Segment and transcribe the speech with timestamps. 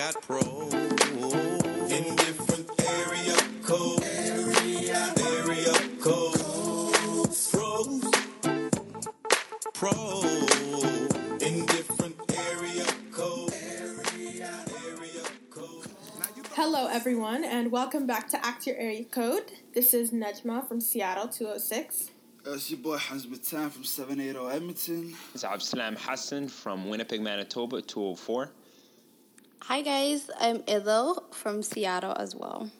[0.00, 0.72] got pros.
[1.92, 4.02] In different area code.
[4.02, 6.40] Area, area code.
[7.52, 8.10] Pros.
[9.74, 10.24] Pros.
[11.42, 12.16] In different
[12.48, 13.52] area code.
[13.52, 15.86] Area, area code.
[16.52, 19.52] Hello, everyone, and welcome back to Act Your Area Code.
[19.74, 22.10] This is Najma from Seattle 206.
[22.46, 25.14] Uh, it's your boy Hans Matan from 780 Edmonton.
[25.34, 28.50] It's Absalam Hassan from Winnipeg, Manitoba, 204.
[29.64, 32.70] Hi guys, I'm Ido from Seattle as well.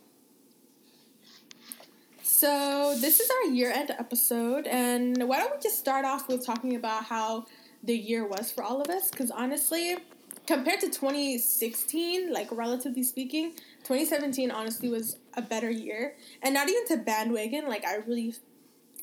[2.23, 6.45] So, this is our year end episode, and why don't we just start off with
[6.45, 7.47] talking about how
[7.84, 9.11] the year was for all of us?
[9.11, 9.98] Because honestly,
[10.47, 13.53] compared to 2016, like relatively speaking,
[13.84, 16.17] 2017 honestly was a better year.
[16.42, 18.34] And not even to bandwagon, like, I really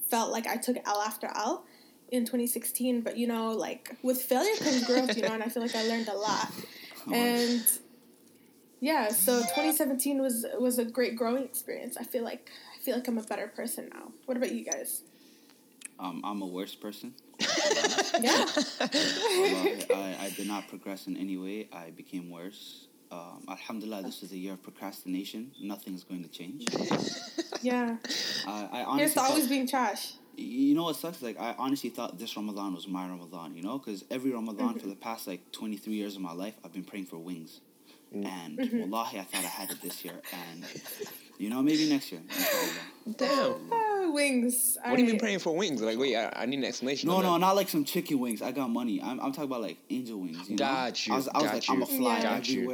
[0.09, 1.63] felt like I took L after L
[2.09, 5.61] in 2016, but you know, like, with failure comes growth, you know, and I feel
[5.61, 6.51] like I learned a lot.
[7.13, 7.63] And
[8.79, 11.97] yeah, so 2017 was was a great growing experience.
[11.97, 14.11] I feel like I feel like I'm a better person now.
[14.25, 15.01] What about you guys?
[15.99, 17.13] Um, I'm a worse person.
[18.19, 18.45] Yeah.
[18.81, 21.69] I, I did not progress in any way.
[21.73, 22.87] I became worse.
[23.11, 25.51] Um, Alhamdulillah, this is a year of procrastination.
[25.61, 26.65] Nothing is going to change.
[27.61, 27.97] Yeah.
[28.45, 30.13] I, I honestly to always being trash.
[30.37, 31.21] You know what sucks?
[31.21, 33.55] Like I honestly thought this Ramadan was my Ramadan.
[33.55, 34.79] You know, because every Ramadan Mm-hmm.
[34.79, 37.61] for the past like 23 years of my life, I've been praying for wings.
[38.13, 38.23] And
[38.59, 38.79] Mm-hmm.
[38.79, 40.15] wallahi, I thought I had it this year.
[40.31, 40.63] And
[41.37, 42.21] you know, maybe next year.
[43.17, 43.55] Damn.
[43.71, 44.77] Ah, wings.
[44.85, 45.81] What do you mean praying for wings?
[45.81, 47.09] Like, wait, I, I need an explanation.
[47.09, 47.39] No, no, that.
[47.39, 48.41] not like some chicken wings.
[48.41, 49.01] I got money.
[49.01, 50.49] I'm, I'm talking about like angel wings.
[50.49, 50.65] You know?
[50.65, 52.73] Got you, I was, I was got like, you, I'm a fly got you.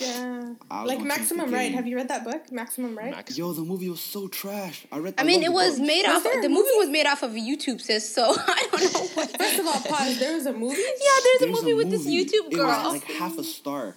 [0.00, 0.38] Everywhere.
[0.40, 0.54] Yeah.
[0.70, 1.72] I was Like Maximum the Right.
[1.74, 2.50] Have you read that book?
[2.52, 3.10] Maximum Ride.
[3.10, 3.36] Max.
[3.36, 4.86] Yo, the movie was so trash.
[4.90, 5.14] I read.
[5.18, 5.86] I mean, it the was book.
[5.86, 6.32] made Was off.
[6.32, 6.68] The movie movie?
[6.78, 8.14] was made off of YouTube, sis.
[8.14, 9.36] So I don't know what.
[9.38, 10.18] First of all, pause.
[10.18, 10.76] There was a movie.
[10.80, 10.84] Yeah,
[11.24, 12.24] there's, a There's movie with this movie.
[12.24, 12.66] YouTube It girl.
[12.68, 13.96] was like half a star.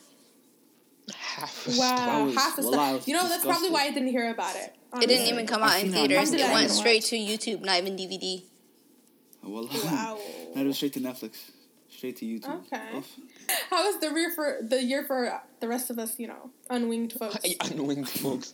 [1.13, 2.79] Half a Wow, That was- half a star.
[2.79, 4.74] I was You know, that's probably why I didn't hear about it.
[5.01, 6.34] it didn't even come out in seen it on theaters.
[6.34, 8.41] It went straight to YouTube, not even DVD.
[9.44, 10.18] Well, Wow.
[10.56, 11.35] no, it was straight to Netflix,
[11.90, 12.66] straight to YouTube.
[12.74, 12.97] Okay.
[12.97, 13.07] Oof.
[13.69, 16.19] How was the year for the year for the rest of us?
[16.19, 17.38] You know, unwinged folks.
[17.72, 18.53] Unwinged folks.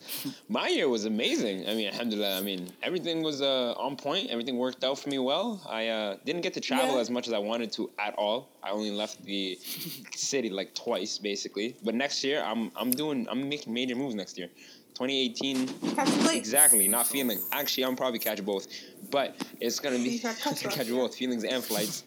[0.49, 1.67] My year was amazing.
[1.67, 2.37] I mean, alhamdulillah.
[2.37, 4.29] I mean, everything was uh, on point.
[4.29, 5.61] Everything worked out for me well.
[5.69, 7.01] I uh, didn't get to travel Yeah.
[7.01, 8.49] as much as I wanted to at all.
[8.63, 9.57] I only left the
[10.15, 11.75] city like twice, basically.
[11.83, 14.49] But next year, I'm I'm doing I'm making major moves next year.
[14.95, 16.87] 2018, Catch exactly.
[16.87, 17.39] Not feeling.
[17.53, 18.67] Actually, I'm probably catch both,
[19.09, 20.95] but it's gonna be catch both, catch yeah.
[20.95, 22.03] both feelings and flights.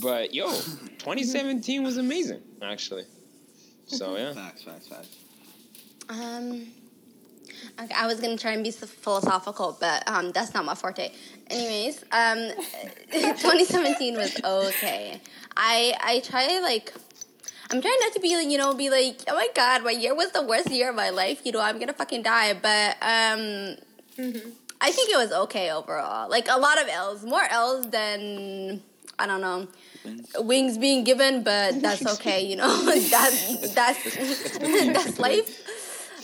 [0.00, 3.04] But yo, 2017 was amazing, actually.
[3.86, 4.32] So yeah.
[4.32, 5.08] Facts, facts, facts.
[6.08, 6.66] Um,
[7.80, 11.12] okay, I was gonna try and be philosophical, but um, that's not my forte.
[11.48, 12.50] Anyways, um,
[13.12, 15.20] 2017 was okay.
[15.56, 16.92] I I try like.
[17.68, 20.30] I'm trying not to be, you know, be like, oh my god, my year was
[20.30, 21.40] the worst year of my life.
[21.44, 22.52] You know, I'm gonna fucking die.
[22.54, 23.76] But um,
[24.80, 26.30] I think it was okay overall.
[26.30, 28.82] Like a lot of L's, more L's than
[29.18, 29.68] I don't know
[30.04, 30.32] Wings.
[30.38, 32.44] wings being given, but that's okay.
[32.46, 34.16] You know, that's that's
[34.94, 35.62] that's life.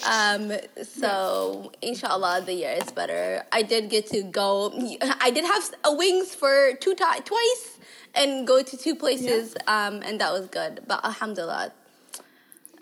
[0.04, 3.44] Um, so inshallah, the year is better.
[3.52, 4.72] I did get to go.
[5.20, 7.78] I did have a wings for two ti- twice,
[8.14, 9.54] and go to two places.
[9.66, 10.80] Um, and that was good.
[10.88, 11.72] But alhamdulillah,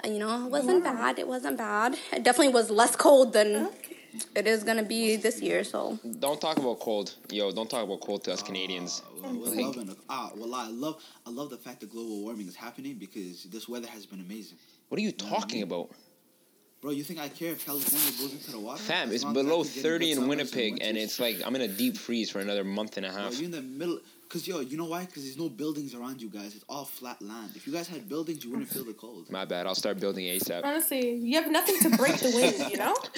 [0.05, 0.93] you know, it wasn't Wow.
[0.95, 1.19] bad.
[1.19, 1.99] It wasn't bad.
[2.13, 3.69] It definitely was less cold than.
[4.35, 5.65] It is gonna be this year.
[5.65, 7.53] So Don't talk about cold, yo.
[7.53, 9.03] Don't talk about cold to us Canadians.
[9.07, 9.97] Uh, well, we're loving it.
[10.09, 13.69] Ah, well, I love, I love the fact that global warming is happening because this
[13.69, 14.59] weather has been amazing.
[14.89, 15.91] What are you talking about,
[16.81, 18.81] Bro, you think I care if California goes into the water?
[18.81, 19.13] fam?
[19.13, 21.05] It's long as I below 30 in Winnipeg, and winters.
[21.05, 23.35] it's like I'm in a deep freeze for another month and a Bro, half.
[23.35, 24.01] you're in the middle.
[24.31, 25.05] Cause yo, you know why?
[25.07, 26.55] Cause there's no buildings around you guys.
[26.55, 27.51] It's all flat land.
[27.57, 29.29] If you guys had buildings, you wouldn't feel the cold.
[29.29, 29.67] My bad.
[29.67, 30.61] I'll start building ASAP.
[30.63, 32.71] Honestly, you have nothing to break the wind.
[32.71, 32.95] You know.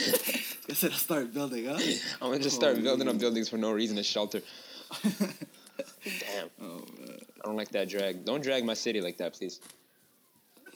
[0.70, 1.78] I said I'll start building, huh?
[2.22, 3.20] I'm gonna just start Oh, building up yeah.
[3.20, 4.40] buildings for no reason to shelter.
[5.02, 8.24] Damn, Oh man, I don't like that drag.
[8.24, 9.60] Don't drag my city like that, please.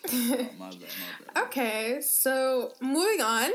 [0.13, 1.45] oh, my bad, my bad.
[1.47, 3.53] Okay, so moving on.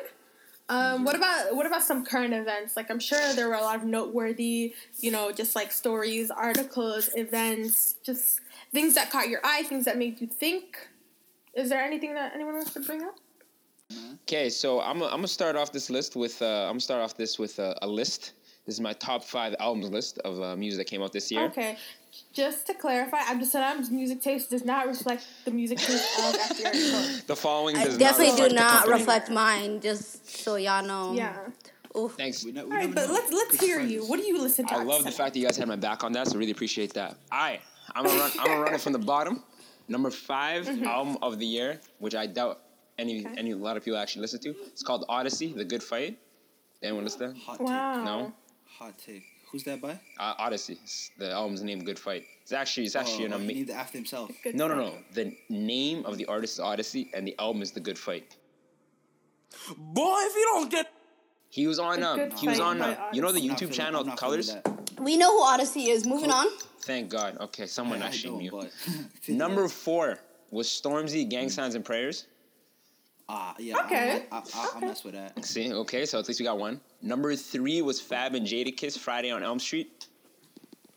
[0.71, 2.77] Um, what about what about some current events?
[2.77, 7.09] Like I'm sure there were a lot of noteworthy, you know, just like stories, articles,
[7.15, 8.39] events, just
[8.71, 10.77] things that caught your eye, things that made you think.
[11.53, 13.15] Is there anything that anyone wants to bring up?
[14.23, 17.17] Okay, so I'm I'm gonna start off this list with uh, I'm gonna start off
[17.17, 18.31] this with a, a list.
[18.65, 21.47] This is my top five albums list of uh, music that came out this year.
[21.47, 21.77] Okay,
[22.33, 26.35] just to clarify, I'm just Abdusalam's music taste does not reflect the music taste of
[26.35, 26.63] After
[27.27, 29.81] The following I does definitely not do reflect the not reflect mine.
[29.81, 31.13] Just so y'all know.
[31.13, 31.37] Yeah.
[31.97, 32.13] Oof.
[32.13, 32.43] Thanks.
[32.45, 33.13] We ne- we All right, never but know.
[33.13, 33.91] let's let's Good hear friends.
[33.91, 34.05] you.
[34.05, 34.73] What do you listen to?
[34.75, 36.93] I love the fact that you guys had my back on that, so really appreciate
[36.93, 37.17] that.
[37.31, 37.59] I
[37.93, 39.43] I'm gonna run I'm gonna run it from the bottom.
[39.89, 40.83] Number 5 Mm-hmm.
[40.85, 42.59] album of the year, which I doubt
[42.97, 43.35] any Okay.
[43.37, 44.49] any a lot of people actually listen to.
[44.67, 46.17] It's called Oddisee, The Good Fight.
[46.81, 47.37] Anyone listen to that?
[47.43, 47.95] Hot Wow.
[47.95, 48.05] take.
[48.05, 48.33] No.
[48.79, 49.23] Hot take.
[49.51, 50.00] Who's that by?
[50.18, 50.77] Uh, Oddisee.
[50.81, 52.24] It's the album's name, Good Fight.
[52.42, 53.56] It's actually it's actually oh, an he amazing.
[53.56, 54.31] named after himself.
[54.44, 54.94] Good No, no, no.
[55.13, 58.38] The name of the artist is Oddisee, and the album is The Good Fight.
[59.77, 60.92] Boy, if you don't get
[61.50, 64.01] He was on um, he was on by uh, you know the YouTube feeling- channel
[64.01, 64.56] I'm not feeling Colors.
[65.00, 66.06] We know who Oddisee is.
[66.06, 66.48] Moving on.
[66.83, 67.38] Thank God.
[67.39, 68.69] Okay, someone I actually knew.
[69.27, 70.18] Number four
[70.51, 72.27] was Stormzy, Gang Signs and Prayers.
[73.33, 73.79] Ah, yeah.
[73.85, 74.25] Okay.
[74.29, 75.45] I, I, I, I mess with that.
[75.45, 76.81] See, okay, so at least we got one.
[77.01, 80.07] Number three was Fab and Jadakiss Friday on Elm Street.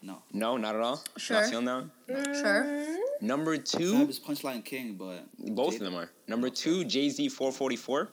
[0.02, 0.19] No.
[0.32, 1.04] No, not at all.
[1.16, 1.40] Sure.
[1.40, 1.75] Not feeling that
[2.08, 2.34] one?
[2.34, 2.96] Sure.
[3.20, 6.10] Number two, Fab is Punchline King, but both of them are.
[6.26, 8.10] Number two, Jay Z 444.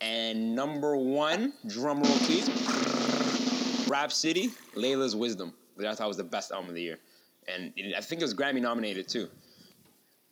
[0.00, 2.48] And number one, drum roll please,
[3.88, 6.98] Rap City, Laila's Wisdom, which I thought was the best album of the year.
[7.46, 9.28] And I think it was Grammy nominated too.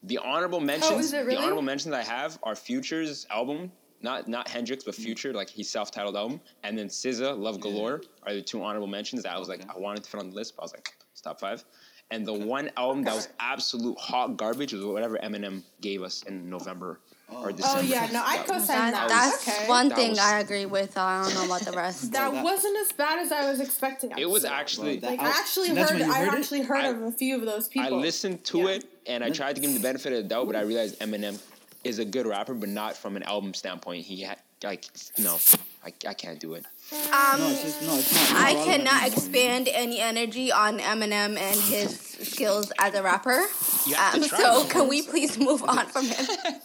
[0.04, 4.28] The honorable oh, mentions, Oh, it the honorable mentions I have are Future's album, not
[4.28, 8.42] not Hendrix, but Future, like his self-titled album, and then SZA, Love Galore are the
[8.42, 9.70] two honorable mentions that I was like Okay.
[9.74, 11.64] I wanted to fit on the list, but I was like it's top five.
[12.10, 16.48] And the one album that was absolute hot garbage was whatever Eminem gave us in
[16.48, 17.00] November
[17.30, 17.52] or Oh.
[17.52, 17.78] December.
[17.78, 19.08] Oh yeah, no, I That- co-sign That, that.
[19.08, 19.68] that's okay.
[19.68, 20.96] one That thing was- I agree with.
[20.96, 22.12] I don't know about the rest.
[22.12, 24.12] That that- wasn't as bad as I was expecting.
[24.16, 24.96] It was actually.
[24.98, 25.10] actually.
[25.10, 26.02] Like I I- actually that's heard.
[26.02, 27.94] I actually heard I- of a few of those people.
[27.94, 28.66] I listened to Yeah.
[28.68, 30.98] it and I tried to give him the benefit of the doubt, but I realized
[31.00, 31.38] Eminem
[31.84, 34.04] is a good rapper, but not from an album standpoint.
[34.04, 34.84] He had like
[35.18, 35.38] no,
[35.84, 36.64] I, I can't do it.
[36.92, 37.96] Um, no, it's just no.
[37.96, 38.40] It's not.
[38.42, 42.94] I it's not cannot relevant anymore, expand any energy on Eminem and his skills as
[42.94, 43.40] a rapper.
[43.86, 44.38] You have to Um, try.
[44.38, 46.26] so can we please move on from him?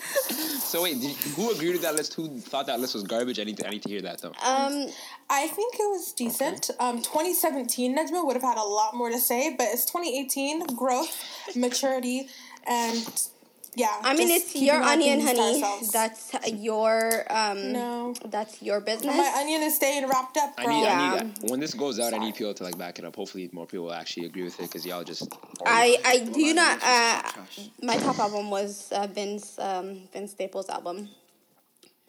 [0.74, 2.16] So wait, did, who agreed with that list?
[2.16, 3.40] Who thought that list was garbage?
[3.40, 4.30] I need to, I need to hear that though.
[4.44, 4.88] Um,
[5.30, 6.72] I think it was decent.
[6.80, 11.24] Um, 2017 Nejma would have had a lot more to say, but it's 2018 growth,
[11.56, 12.28] maturity,
[12.66, 13.06] and
[13.76, 13.88] yeah.
[14.04, 15.64] I mean, it's your onion, honey.
[15.92, 17.72] That's your um.
[17.72, 18.14] no.
[18.26, 19.16] That's your business.
[19.16, 21.14] My onion is staying wrapped up, I need, Yeah.
[21.14, 23.16] I need when this goes out, I need people to like back it up.
[23.16, 25.28] Hopefully, more people will actually agree with it because y'all just.
[25.66, 26.80] I I do Well, not.
[26.84, 27.22] Uh,
[27.82, 31.10] my top album was uh, Vince um Vince Staples album.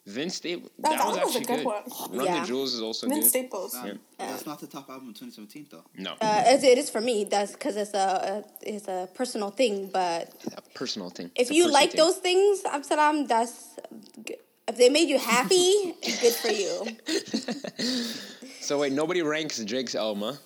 [0.07, 0.71] Vince Staples.
[0.79, 2.11] That That, was album was a actually good good.
[2.11, 2.19] one.
[2.19, 2.41] Run Yeah.
[2.41, 3.29] the Jewels is also Vince good.
[3.31, 3.75] Staples.
[3.75, 3.95] Um, Yeah.
[4.19, 5.85] That's not the top album in 2017 though.
[5.97, 7.25] No, Uh, it, it is for me.
[7.25, 9.89] That's because it's a, a it's a personal thing.
[9.93, 11.31] But a personal thing.
[11.35, 11.99] if It's you like thing.
[12.03, 13.77] those things, Amsterdam, that's
[14.27, 14.37] good.
[14.69, 16.75] if they made you happy, it's good for you.
[18.61, 20.39] So wait, nobody ranks Drake's Elma.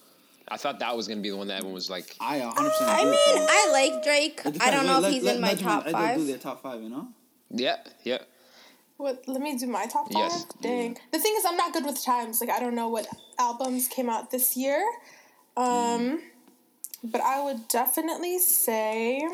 [0.49, 2.17] I thought that was gonna be the one that everyone was like.
[2.21, 3.15] I 100 percent I mean.
[3.49, 4.41] I like Drake.
[4.61, 6.17] I don't know Let- if he's let- in my let top them- let them five.
[6.19, 7.09] do their top five, you know.
[7.51, 8.19] Yeah, yeah.
[8.99, 9.27] What?
[9.27, 10.31] Let me do my top five.
[10.31, 10.45] Yes.
[10.61, 10.99] Dang.
[11.13, 12.41] The thing is, I'm not good with times.
[12.41, 13.07] Like, I don't know what
[13.39, 14.85] albums came out this year.
[15.57, 16.21] Um,
[17.03, 19.27] but I would definitely say.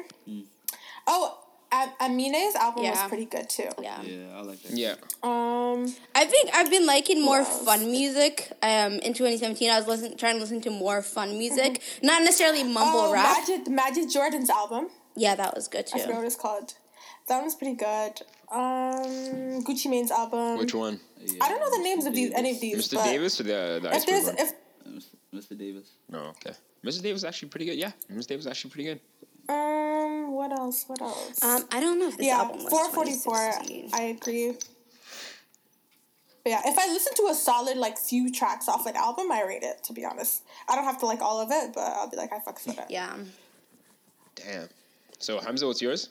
[1.07, 1.39] Oh,
[1.73, 3.69] Am- Amine's album was pretty good too.
[3.83, 4.03] Yeah.
[4.03, 4.77] Yeah, I like that.
[4.77, 4.95] Yeah.
[5.23, 7.65] Um, I think I've been liking more else?
[7.65, 8.53] fun music.
[8.63, 12.63] Um, in 2017, I was listen, trying to listen to more fun music, not necessarily
[12.65, 13.39] mumble oh, rap.
[13.39, 14.89] Magic, Majid Jordan's album.
[15.17, 15.99] Yeah, that was good too.
[15.99, 16.75] I forgot what it's called.
[17.29, 18.21] That one's pretty good.
[18.51, 20.59] Um, Gucci Mane's album.
[20.59, 21.01] Which one?
[21.19, 22.87] Yeah, I don't know the names of these, any of these.
[22.89, 23.03] Mr.
[23.03, 24.37] Davis or the the If Iceberg there's, one?
[24.39, 25.59] if Mr.
[25.59, 25.91] Davis.
[26.11, 26.53] No, okay.
[26.85, 27.03] Mr.
[27.03, 27.79] Davis is actually pretty good.
[27.79, 28.27] Yeah, Mr.
[28.27, 29.01] Davis is actually pretty good.
[29.49, 30.85] um, what else?
[30.87, 31.43] What else?
[31.43, 33.35] Um, I don't know if this yeah, album was 444.
[33.95, 34.53] I agree.
[36.43, 39.43] But yeah, if I listen to a solid like few tracks off an album, I
[39.45, 39.83] rate it.
[39.85, 42.33] To be honest, I don't have to like all of it, but I'll be like,
[42.35, 42.85] I fucks with it.
[42.91, 43.17] Yeah.
[44.35, 44.69] Damn.
[45.19, 46.11] So Hamza, what's yours?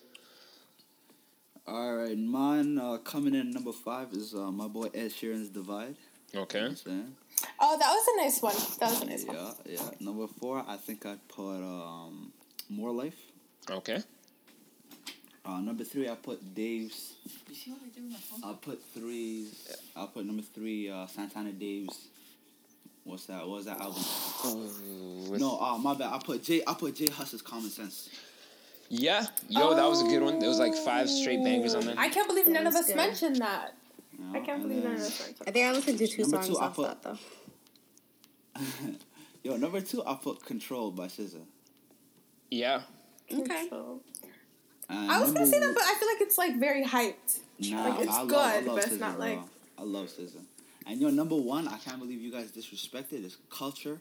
[1.65, 5.96] All right, mine uh, coming in number five is uh, my boy Ed Sheeran's Divide.
[6.32, 6.62] You know Okay.
[6.62, 7.15] what I'm saying?
[7.60, 8.55] Oh, that was a nice one.
[8.79, 9.38] That was a nice one.
[9.38, 9.89] Yeah, yeah.
[10.01, 12.32] Number four, I think I'd put um,
[12.70, 13.15] More Life.
[13.70, 14.01] Okay.
[15.46, 17.13] Uh, number three, I put Dave's.
[18.43, 19.48] I'll put three.
[19.96, 22.08] I'll put number three, uh, Santan Dave's.
[23.05, 23.39] What's that?
[23.48, 24.01] What was that album?
[25.29, 26.13] With- No, uh, my bad.
[26.13, 26.62] I put J.
[26.65, 28.10] I put J Hus's Common Sense.
[28.95, 29.25] Yeah.
[29.50, 30.38] Yo, that was a good one.
[30.39, 31.97] There was like five straight bangers on that.
[31.97, 32.95] I can't believe none of us good.
[32.95, 33.73] mentioned that.
[34.19, 35.47] you I can't believe none of us mentioned.
[35.47, 37.17] I think I listened to two Number songs two, I off put- that though.
[39.43, 41.41] Yo, number two, I put Control by SZA.
[42.51, 42.81] Yeah.
[43.33, 43.67] Okay.
[43.69, 44.01] So-
[44.89, 47.39] And I was gonna say that, but I feel like it's like very hyped.
[47.59, 49.25] Nah, Like, it's I love, good, I love but it's SZA, not bro.
[49.25, 49.39] like-
[49.79, 50.41] I love SZA.
[50.85, 54.00] And yo, number one, I can't believe you guys disrespected is Culture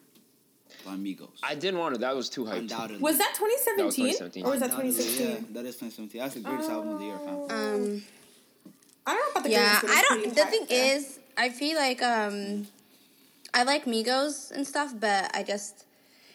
[0.84, 1.28] by Migos.
[1.42, 2.00] I didn't want to.
[2.00, 2.58] That was too hyped.
[2.58, 3.02] Undoubtedly.
[3.02, 3.76] Was that 2017?
[3.76, 4.44] That was 2017.
[4.44, 5.26] Or was that Undoubtedly, 2016?
[5.54, 6.20] Yeah, that is 2017.
[6.20, 7.34] That's the greatest album of the year, fam.
[7.50, 8.02] Um.
[9.06, 10.34] I don't know about the Yeah, greatest, but I don't.
[10.34, 10.96] The hyped thing there.
[10.96, 12.66] is, I feel like um,
[13.52, 15.84] I like Migos and stuff, but I just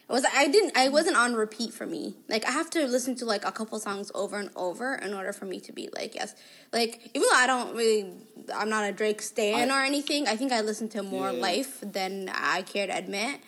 [0.09, 2.15] It was I didn't I wasn't on repeat for me.
[2.27, 5.31] Like I have to listen to like a couple songs over and over in order
[5.33, 6.35] for me to be like yes.
[6.73, 8.13] Like even though I don't really
[8.53, 11.39] I'm not a Drake stan I- or anything, I think I listen to more Yeah.
[11.41, 13.39] life than I care to admit.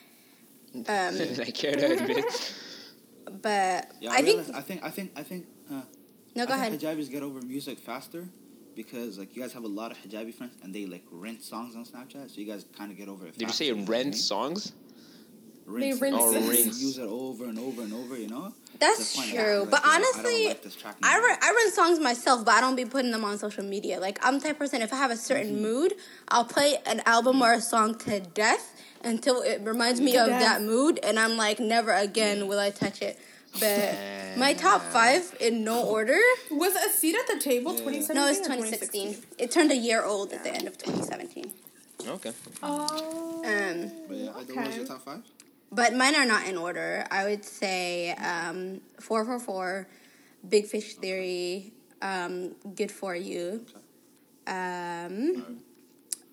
[0.75, 2.25] Um, I care to admit.
[3.41, 5.81] but Yeah, I, I, think I think I think I think uh,
[6.35, 6.79] no go I ahead.
[6.79, 8.27] think hijabis get over music faster
[8.75, 11.75] because like you guys have a lot of hijabi friends and they like rent songs
[11.75, 13.37] on Snapchat, so you guys kind of get over it.
[13.37, 14.13] Did you say know what rent mean?
[14.13, 14.73] songs?
[15.65, 15.99] Rinse.
[15.99, 16.11] They it.
[16.11, 16.49] rinse Like, it.
[16.49, 16.81] rinse.
[16.81, 18.17] Use it over and over and over.
[18.17, 18.53] You know.
[18.79, 19.37] That's To true.
[19.37, 20.65] where, like, but yo, I don't honestly, like
[21.03, 21.29] I anymore.
[21.29, 23.99] run, I run songs myself, but I don't be putting them on social media.
[23.99, 24.81] Like I'm the type of person.
[24.81, 25.61] If I have a certain Mm-hmm.
[25.61, 25.93] mood,
[26.29, 30.29] I'll play an album or a song to death until it reminds me To of
[30.29, 33.19] that mood, and I'm like, never again will I touch it.
[33.59, 33.97] But
[34.37, 36.19] my top five in no order.
[36.51, 38.15] Was a seat at the table 2017?
[38.15, 39.17] No, it's or 2016.
[39.39, 41.51] It turned a year old at the end of 2017.
[42.07, 42.31] Okay.
[42.61, 43.43] Oh.
[43.43, 44.75] Um, But yeah, what was Okay.
[44.75, 45.21] your top five?
[45.71, 47.05] but mine are not in order.
[47.11, 49.87] I would say um, 444,
[50.47, 53.65] Big Fish Theory, um, Good For You,
[54.47, 55.59] um,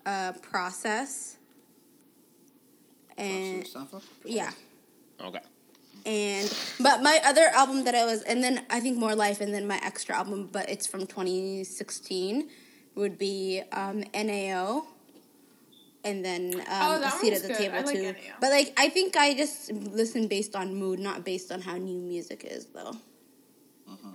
[0.05, 1.36] uh, Process,
[3.17, 4.01] and Sampha?
[4.25, 4.51] yeah.
[5.21, 5.39] Okay.
[6.05, 9.53] And but my other album that I was and then I think More Life and
[9.53, 12.49] then my extra album, but it's from 2016,
[12.95, 14.85] would be um, NAO.
[16.03, 17.57] And then um, Oh, a seat at the good.
[17.57, 18.03] table I like too.
[18.13, 18.35] NAO.
[18.39, 21.99] But like I think I just listen based on mood, not based on how new
[21.99, 22.95] music is though.
[23.89, 24.11] Uh-huh.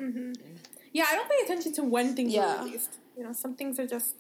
[0.92, 2.56] Yeah, I don't pay attention to when things Yeah.
[2.60, 2.96] are released.
[3.16, 4.14] You know, some things are just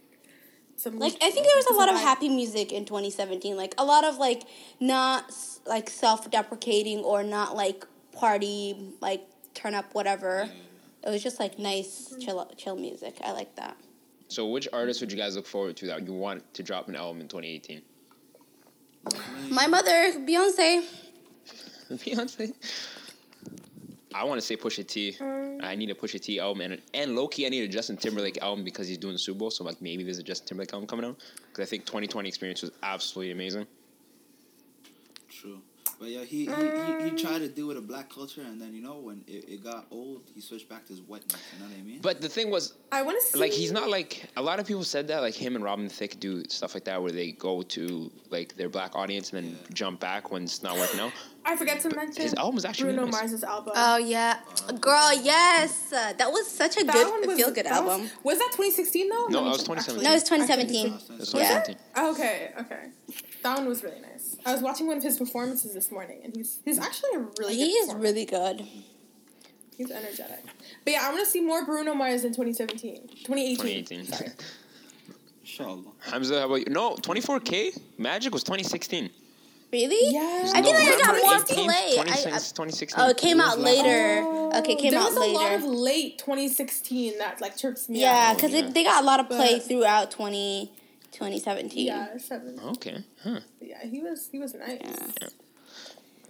[0.76, 3.56] some Like I think there was a lot of happy music in 2017.
[3.56, 4.44] Like a lot of like
[4.80, 5.32] not
[5.66, 10.48] like self-deprecating or not like party like turn up whatever.
[10.48, 10.52] Mm.
[11.04, 12.20] It was just like nice mm-hmm.
[12.20, 13.18] chill chill music.
[13.24, 13.76] I like that.
[14.32, 16.96] So, which artist would you guys look forward to that you want to drop an
[16.96, 17.82] album in 2018?
[19.50, 20.84] My mother, Beyonce.
[21.92, 22.54] Beyonce.
[24.14, 25.16] I want to say Pusha T.
[25.18, 25.64] Mm.
[25.64, 28.38] I need a Pusha T album, and and low key, I need a Justin Timberlake
[28.42, 29.50] album because he's doing the Super Bowl.
[29.50, 31.16] So like maybe there's a Justin Timberlake album coming out
[31.48, 33.66] because I think 2020 experience was absolutely amazing.
[36.02, 36.08] True.
[36.08, 38.74] But yeah, he, he, he, he tried to do with a black culture, and then
[38.74, 41.40] you know when it, it got old, he switched back to his whiteness.
[41.54, 42.00] You know what I mean?
[42.00, 43.38] But the thing was, I want to see.
[43.38, 46.18] like he's not like a lot of people said that like him and Robin Thicke
[46.20, 49.74] do stuff like that where they go to like their black audience and then Yeah.
[49.74, 51.12] jump back when it's not working out.
[51.44, 53.12] I forgot to mention his album is actually Bruno nice.
[53.20, 53.72] Mars's album.
[53.74, 54.38] Oh yeah,
[54.80, 58.10] girl, yes, uh, that was such a That good was- feel good that was- album.
[58.22, 59.16] Was, that 2016 though?
[59.16, 60.04] No, Let me that was check, 2017.
[60.04, 60.16] No, actually.
[60.16, 60.92] it's 2017.
[60.92, 61.62] Actually, That's Yeah.
[61.62, 62.14] 2017.
[62.14, 62.84] Okay, okay.
[63.42, 64.11] That one was really nice.
[64.44, 67.54] I was watching one of his performances this morning, and he's he's actually a really
[67.56, 68.66] He good is really good.
[69.76, 70.44] he's energetic.
[70.84, 73.56] But yeah, I want to see more Bruno Mars in 2017, 2018.
[73.56, 74.04] 2018.
[74.06, 74.30] Sorry.
[75.42, 75.82] Inshallah.
[76.00, 76.66] Hamza, how about you?
[76.70, 79.10] No, 24K Magic was 2016.
[79.72, 80.12] Really?
[80.14, 80.50] Yeah.
[80.54, 81.98] I feel I got more 18th, play.
[81.98, 83.00] I- 2016 I- 2016.
[83.04, 84.20] Oh, it came It out later.
[84.22, 88.00] Oh, okay, it came there was a lot of late 2016 that like trips me
[88.02, 88.68] Yeah, because oh, yeah.
[88.70, 90.70] they got a lot of play But- throughout 20,
[91.12, 91.86] 2017.
[91.86, 92.58] Yeah, seven.
[92.60, 93.40] Okay, huh.
[93.60, 94.78] Yeah, he was he was nice.
[94.82, 95.28] Yeah.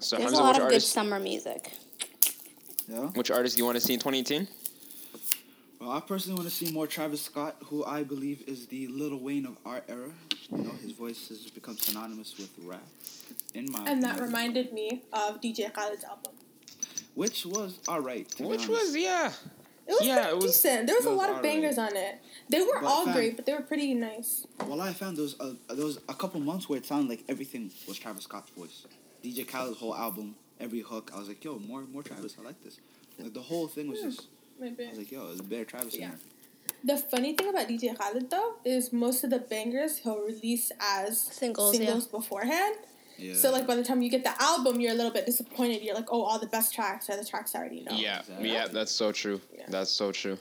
[0.00, 1.72] So There's a lot which of good summer music.
[2.88, 3.06] Yeah.
[3.14, 4.48] which artist do you want to see in 2018?
[5.80, 9.16] Well, I personally want to see more Travis Scott, who I believe is the Lil
[9.18, 10.10] Wayne of our era.
[10.50, 12.82] You know, his voice has become synonymous with rap.
[13.54, 14.24] In my And that opinion.
[14.24, 16.32] reminded me of DJ Khaled's album.
[17.14, 18.26] which was alright.
[18.40, 18.68] Which honest.
[18.68, 19.32] was yeah.
[19.86, 20.86] It was Yeah, pretty it was- decent.
[20.86, 21.42] There was it a lot of alright.
[21.42, 22.20] bangers on it.
[22.52, 24.46] They were But all fam- great, but they were pretty nice.
[24.66, 27.70] Well, I found those uh, there was a couple months where it sounded like everything
[27.88, 28.86] was Travis Scott's voice.
[29.24, 32.36] DJ Khaled's whole album, every hook, I was like, yo, more more Travis.
[32.38, 32.78] I like this.
[33.18, 34.28] Like the whole thing was just,
[34.58, 34.84] Maybe.
[34.84, 35.96] I was like, yo, it's better Travis.
[35.96, 36.10] Yeah.
[36.10, 36.14] Yeah.
[36.84, 41.20] The funny thing about DJ Khaled though is most of the bangers he'll release as
[41.20, 42.76] Singles, singles beforehand.
[43.18, 43.34] Yeah.
[43.34, 45.82] So like by the time you get the album, you're a little bit disappointed.
[45.82, 47.92] You're like, oh, all the best tracks are the tracks I already know.
[47.94, 48.52] Yeah, exactly.
[48.52, 49.40] yeah, that's so true.
[49.56, 49.66] Yeah.
[49.68, 50.38] That's so true.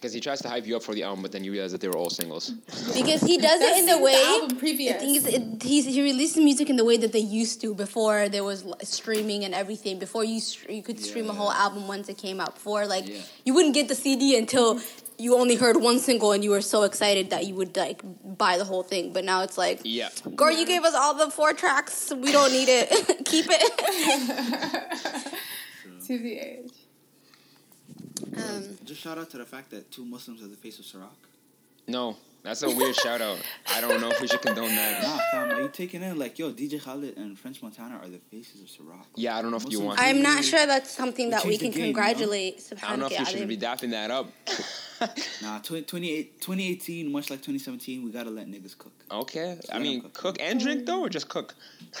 [0.00, 1.80] Because he tries to hype you up for the album, but then you realize that
[1.80, 2.50] they were all singles.
[2.94, 4.22] Because he does it in the That's way.
[4.24, 5.02] album I previous.
[5.02, 8.44] think it, he's, he releases music in the way that they used to before there
[8.44, 9.98] was streaming and everything.
[9.98, 11.62] Before you you could stream a whole Yeah.
[11.64, 12.54] album once it came out.
[12.54, 13.22] Before like Yeah.
[13.44, 14.80] you wouldn't get the CD until
[15.18, 18.00] you only heard one single and you were so excited that you would like
[18.44, 19.12] buy the whole thing.
[19.12, 20.10] But now it's like, Yeah.
[20.36, 22.12] girl, you gave us all the four tracks.
[22.16, 22.88] We don't need it.
[23.24, 23.72] Keep it.
[26.06, 26.72] to the age.
[28.22, 31.08] Um, Just shout out to the fact that two Muslims are the face of Ciroc.
[31.86, 33.38] No, that's a weird shout out.
[33.74, 35.02] I don't know if we should condone that.
[35.02, 38.18] Nah, fam, are you taking in like, yo, DJ Khaled and French Montana are the
[38.30, 39.04] faces of Ciroc?
[39.16, 39.98] Yeah, I don't know if you want.
[40.00, 41.98] I'm not sure that's something We that we changed can game, you know?
[41.98, 42.72] congratulate.
[42.82, 44.30] I don't know if you should be Ya dapping that up.
[45.42, 48.92] Nah, 20, 2018, much like 2017, we gotta let niggas cook.
[49.10, 50.14] okay, I mean, cook.
[50.14, 51.54] cook and drink though, or just cook?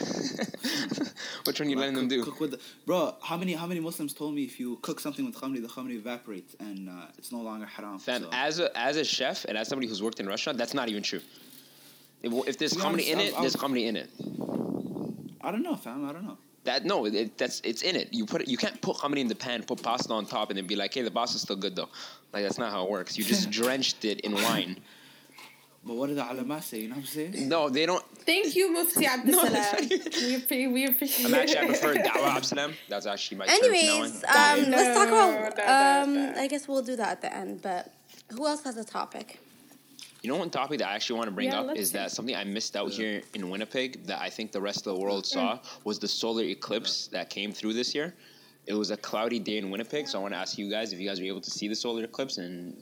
[1.44, 2.24] Which one you letting them cook, do?
[2.24, 5.24] Cook with the, bro, how many how many Muslims told me if you cook something
[5.24, 7.98] with khamri, the khamri evaporates and uh, it's no longer haram.
[7.98, 8.28] Fam, so.
[8.32, 10.88] as a as a chef and as somebody who's worked in a restaurant, that's not
[10.88, 11.20] even true.
[12.22, 14.10] If, if there's be in it, I've- there's I've- in it.
[15.40, 16.08] I don't know, fam.
[16.08, 16.36] I don't know.
[16.68, 18.08] That no, it, that's it's in it.
[18.12, 20.58] You put it, you can't put comedy in the pan, put pasta on top, and
[20.58, 21.88] then be like, hey, the pasta is still good though.
[22.32, 23.16] Like that's not how it works.
[23.16, 24.76] You just drenched it in wine.
[25.86, 26.80] But what did the ulama say?
[26.80, 27.48] You know what I'm saying?
[27.48, 28.04] No, they don't.
[28.30, 29.76] Thank you, Mufti Abdul No, Salam.
[29.88, 32.74] we, appre- we appreciate I'm actually I prefer Dawah Absalam.
[32.90, 34.58] That's actually my Anyways, from now on.
[34.64, 35.56] um, let's talk about.
[35.56, 36.32] da, da, Um.
[36.36, 37.62] I guess we'll do that at the end.
[37.62, 37.94] But
[38.32, 39.40] who else has a topic?
[40.22, 42.10] You know one topic that I actually want to bring Yeah, up is hear that
[42.10, 45.24] something I missed out here in Winnipeg that I think the rest of the world
[45.26, 48.14] saw was the solar eclipse that came through this year.
[48.66, 50.98] It was a cloudy day in Winnipeg, so I want to ask you guys if
[51.00, 52.76] you guys were able to see the solar eclipse and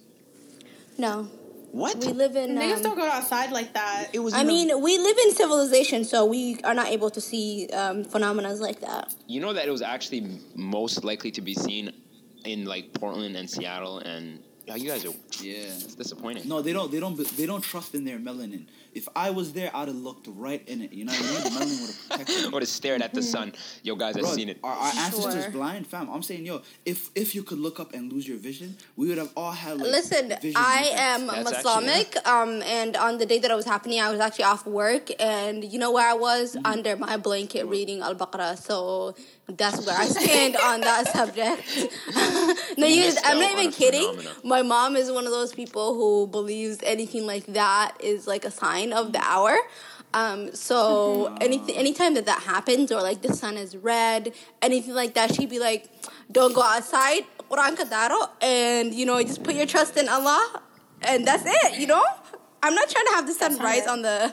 [0.98, 1.24] No,
[1.72, 2.56] what we live in.
[2.56, 4.08] Niggas um, don't go outside like that.
[4.14, 4.32] it was.
[4.32, 7.68] I in a- mean, we live in civilization, so we are not able to see
[7.68, 9.14] um, phenomena like that.
[9.28, 11.92] you know that it was actually most likely to be seen
[12.44, 15.14] in like Portland and Seattle, and yeah, you guys are.
[15.40, 15.54] Yeah.
[15.54, 16.48] It's disappointing.
[16.48, 16.90] No, they don't.
[16.90, 17.16] They don't.
[17.36, 18.66] They don't trust in their melanin.
[18.96, 20.90] If I was there, I'd have looked right in it.
[20.92, 21.42] You know what I mean?
[21.44, 22.56] The melanin would have protected me.
[22.56, 23.52] Or to stared at the sun.
[23.82, 24.58] Yo, guys, I've seen it.
[24.64, 25.50] Are our ancestors Sure.
[25.52, 26.08] blind, fam?
[26.08, 29.18] I'm saying, yo, if if you could look up and lose your vision, we would
[29.18, 29.90] have all had like.
[29.98, 33.66] Listen, vision I am That's actually- Islamic, um, and on the day that it was
[33.74, 36.72] happening, I was actually off work, and you know where I was Mm-hmm.
[36.72, 38.56] under my blanket reading Al Baqarah.
[38.56, 39.14] So
[39.46, 41.60] that's where I stand on that subject.
[42.78, 44.08] no, you guys, I'm not even kidding.
[44.08, 44.30] phenomena.
[44.44, 48.50] My mom is one of those people who believes anything like that is like a
[48.50, 49.56] sign of the hour.
[50.14, 55.14] Um, so anything, anytime that that happens, or like the sun is red, anything like
[55.14, 55.88] that, she'd be like,
[56.32, 60.62] "Don't go outside, Quran kadaro, and you know, just put your trust in Allah,
[61.02, 62.04] and that's it." You know,
[62.62, 64.32] I'm not trying to have the sun rise on the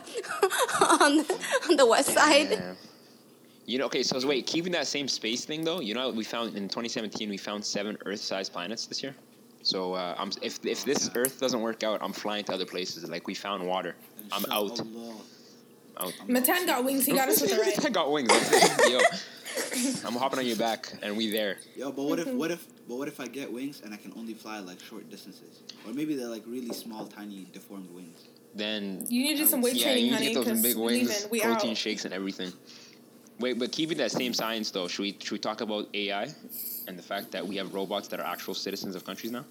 [1.00, 2.50] on the, on the west side.
[2.50, 2.74] Yeah.
[3.66, 6.54] You know, okay, so wait, keeping that same space thing though, you know, we found
[6.54, 9.14] in 2017 we found seven Earth-sized planets this year.
[9.62, 13.08] So uh, I'm, if if this Earth doesn't work out, I'm flying to other places.
[13.08, 13.94] Like we found water,
[14.32, 14.70] I'm out.
[14.78, 15.14] Inshallah.
[16.00, 16.12] out.
[16.28, 17.06] Matan got wings.
[17.06, 17.84] He got us with the right.
[17.86, 18.30] I got wings.
[18.90, 19.00] Yo,
[20.06, 21.58] I'm hopping on your back, and we there.
[21.76, 24.12] Yo, but what if what if but what if I get wings and I can
[24.16, 28.24] only fly like short distances, or maybe they're like really small, tiny, deformed wings?
[28.56, 30.26] Then You need to do some weight yeah, training, you need honey.
[30.28, 31.26] get those Because big wings.
[31.30, 31.76] We protein out.
[31.76, 32.52] shakes, and everything.
[33.40, 36.28] Wait, but keeping that same science though, should we should we talk about AI
[36.86, 39.44] and the fact that we have robots that are actual citizens of countries now?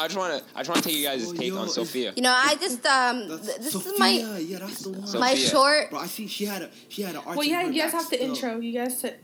[0.00, 2.12] I just wanna I just wanna take you guys' Oh, take yo, on Sophia.
[2.16, 3.92] You know, I just um, th- this Sophia.
[3.92, 4.08] is my
[4.38, 5.06] yeah, that's the one.
[5.06, 5.20] Sophia.
[5.20, 5.90] my short.
[5.90, 7.22] Bro, I see she had a she had an.
[7.26, 8.28] Well, yeah, you guys have to still.
[8.28, 8.58] intro.
[8.60, 9.18] You guys said,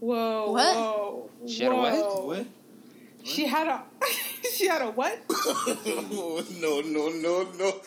[0.00, 0.76] whoa, What?
[0.76, 1.92] whoa, She had a what?
[1.94, 2.24] whoa.
[2.26, 2.46] What?
[3.24, 3.82] She had a,
[4.56, 5.16] she had a what?
[5.86, 7.80] no, no, no, no.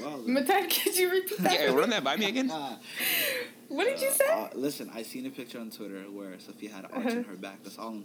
[0.00, 0.20] Wow.
[0.26, 1.52] Matan, could you repeat that?
[1.60, 2.50] Yeah, run that by me again.
[3.70, 3.76] Nah.
[3.76, 4.24] What did you uh, say?
[4.30, 7.36] Uh, listen, I seen a picture on Twitter where Sophia had an arch in her
[7.36, 7.62] back.
[7.62, 8.04] That's all I'm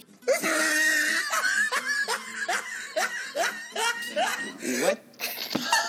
[4.82, 5.00] What?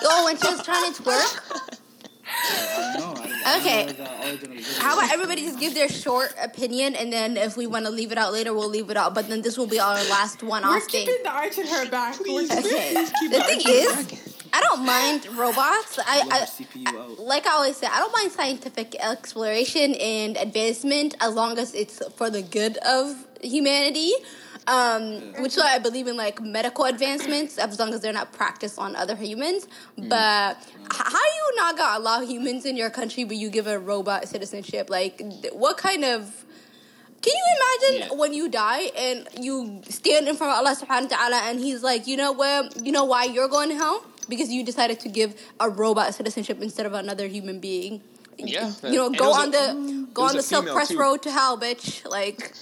[0.06, 1.40] Oh, when she was trying to twerk.
[1.50, 3.42] Uh, I.
[3.46, 3.82] I, Okay.
[3.82, 4.80] I know the original video.
[4.80, 8.12] How about everybody just give their short opinion, and then if we want to leave
[8.12, 9.14] it out later, we'll leave it out.
[9.14, 11.06] But then this will be our last We're one-off thing.
[11.06, 12.18] keeping the arch in her back.
[12.20, 12.92] We're keeping- Okay.
[13.30, 15.98] The thing is, I don't mind robots.
[15.98, 17.18] I, I, her CPU I out.
[17.18, 21.98] like I always say, I don't mind scientific exploration and advancement as long as it's
[22.16, 23.02] for the good of
[23.42, 24.12] humanity.
[24.66, 28.32] Um, which is why I believe in like medical advancements as long as they're not
[28.32, 29.66] practiced on other humans.
[29.98, 33.78] But h- how you not gonna allow humans in your country, but you give a
[33.78, 34.88] robot citizenship?
[34.88, 35.20] Like,
[35.52, 36.46] what kind of
[37.20, 38.16] can you imagine Yeah.
[38.20, 41.82] when you die and you stand in front of Allah subhanahu wa ta'ala and he's
[41.82, 44.04] like, you know what, you know why you're going to hell?
[44.28, 48.02] Because you decided to give a robot citizenship instead of another human being.
[48.38, 49.34] Yeah, You know, go mm.
[49.42, 50.98] on a- the go on the Silk female, Press too.
[50.98, 52.04] Road to hell, bitch.
[52.08, 52.52] Like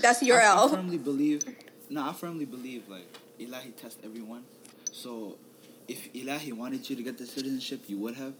[0.00, 0.68] that's your I, I L.
[0.68, 1.42] firmly believe.
[1.90, 3.06] No, I firmly believe like
[3.40, 4.44] Ilahi test everyone.
[4.92, 5.36] So,
[5.88, 8.34] if Ilahi wanted you to get the citizenship, you would have.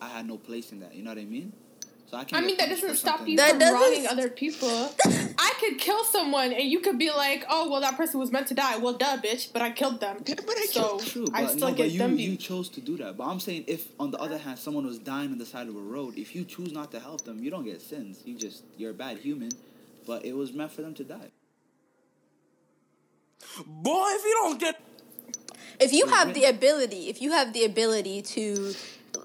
[0.00, 0.94] I had no place in that.
[0.94, 1.52] You know what I mean?
[2.10, 2.42] So I can.
[2.42, 4.68] I mean, that doesn't stop you That from doesn't- wronging other people.
[5.38, 8.48] I could kill someone and you could be like, oh, well, that person was meant
[8.48, 8.78] to die.
[8.78, 10.16] Well, duh, bitch, but I killed them.
[10.26, 12.96] but I so True, I still no, get but you, them you chose to do
[12.96, 13.16] that.
[13.16, 15.76] But I'm saying, if on the other hand, someone was dying on the side of
[15.76, 18.22] a road, if you choose not to help them, you don't get sins.
[18.24, 19.50] You just you're a bad human.
[20.04, 21.30] But it was meant for them to die.
[23.66, 24.80] Boy, if you don't get
[25.78, 28.74] if you have the ability, if you have the ability to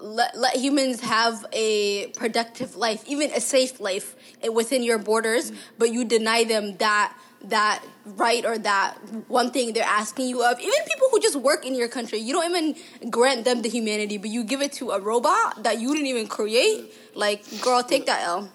[0.00, 5.52] let, let humans have a productive life, even a safe life eh, within your borders,
[5.78, 8.96] but you deny them that that right or that
[9.28, 10.58] one thing they're asking you of.
[10.58, 14.18] Even people who just work in your country, you don't even grant them the humanity,
[14.18, 16.92] but you give it to a robot that you didn't even create.
[17.14, 18.50] Like, girl, take that L.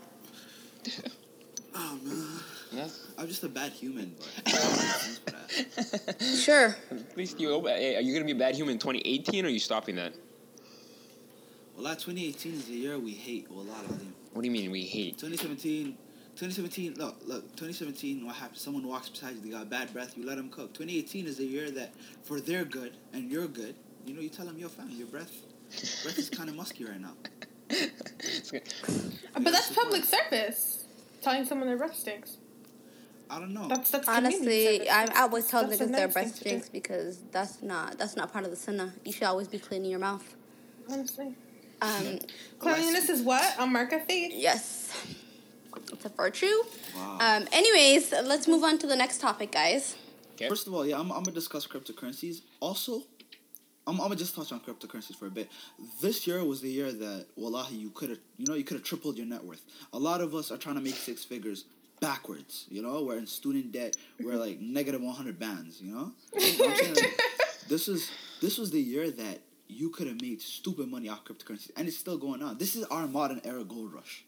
[1.74, 2.28] Oh man,
[2.72, 3.00] Yes.
[3.18, 4.16] I'm just a bad human.
[6.36, 6.76] Sure.
[6.92, 7.54] At least you.
[7.54, 10.14] Are you gonna be a bad human in 2018, or are you stopping that?
[11.82, 13.48] Well, that 2018 is the year we hate.
[13.50, 14.14] Well, a lot of them.
[14.34, 15.18] What do you mean we hate?
[15.18, 15.98] 2017.
[16.36, 18.62] 2017, look, look, 2017, what happens?
[18.62, 20.74] Someone walks beside you, they got bad breath, you let them cook.
[20.74, 24.46] 2018 is the year that, for their good and your good, you know, you tell
[24.46, 25.30] them, yo, fam, your breath,
[26.04, 27.14] breath is kind of musky right now.
[29.34, 30.86] But that's public service.
[31.22, 32.38] Telling someone their breath stinks.
[33.30, 33.68] I don't know.
[33.68, 34.90] That's that's community Honestly.
[34.90, 36.50] I, I That's- always tell that's a niggas their breath thing to do.
[36.50, 38.94] stinks because that's not that's not part of the sunnah.
[39.06, 40.36] You should always be cleaning your mouth.
[40.90, 41.36] Honestly,
[41.82, 42.20] Um,
[42.60, 44.34] cleanliness is what a mark of faith.
[44.36, 44.94] yes,
[45.92, 46.46] it's a virtue.
[46.96, 47.18] wow.
[47.20, 49.96] Um, anyways, let's move on to the next topic, guys.
[50.36, 50.48] Okay.
[50.48, 52.42] First of all, yeah, I'm, I'm gonna discuss cryptocurrencies.
[52.60, 53.04] Also,
[53.88, 55.50] I'm, I'm gonna just touch on cryptocurrencies for a bit.
[56.02, 58.84] This year was the year that, wallahi, you could have, you know, you could have
[58.84, 59.64] tripled your net worth.
[59.94, 61.66] A lot of us are trying to make six figures
[62.00, 62.66] backwards.
[62.70, 63.96] You know, we're in student debt.
[64.20, 65.82] We're like negative 100 bands.
[65.82, 67.22] You know, like,
[67.70, 69.40] this is this was the year that
[69.72, 72.58] you could have made stupid money off cryptocurrencies, and it's still going on.
[72.58, 74.24] This is our modern era gold rush.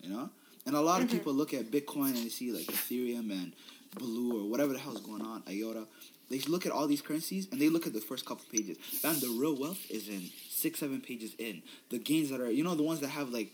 [0.00, 0.30] You know,
[0.66, 1.16] and a lot of mm-hmm.
[1.16, 3.52] people look at Bitcoin and they see like Ethereum and
[3.94, 5.86] Blue or whatever the hell is going on, IOTA.
[6.30, 8.76] They look at all these currencies and they look at the first couple pages.
[9.02, 11.62] And the real wealth is in six, seven pages in.
[11.88, 13.50] The gains that are, you know, the ones that have like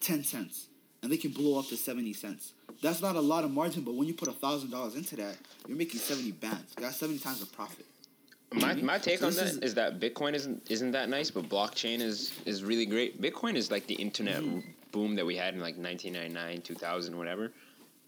[0.00, 0.66] 10 cents
[1.02, 2.52] and they can blow up to 70 cents.
[2.82, 5.36] That's not a lot of margin, but when you put a thousand dollars into that,
[5.66, 6.74] you're making 70 bands.
[6.76, 7.86] You got 70 times the profit.
[8.52, 11.48] My, my take So on that is- is, that Bitcoin isn't isn't that nice, but
[11.48, 13.20] blockchain is is really great.
[13.22, 14.60] Bitcoin is like the internet Mm-hmm.
[14.90, 17.52] boom that we had in like 1999, 2000, whatever.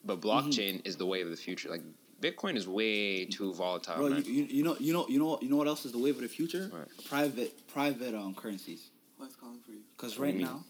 [0.05, 0.29] But Mm-hmm.
[0.29, 1.71] blockchain is the way of the future.
[1.71, 1.83] Like
[2.21, 3.97] Bitcoin is way too volatile.
[4.09, 5.99] Bro, you, you, you know you know you know you know what else is the
[5.99, 6.67] wave of the future?
[6.71, 6.89] What?
[7.05, 8.91] Private private um currencies.
[9.19, 9.83] What's calling for you?
[9.97, 10.65] Because right now,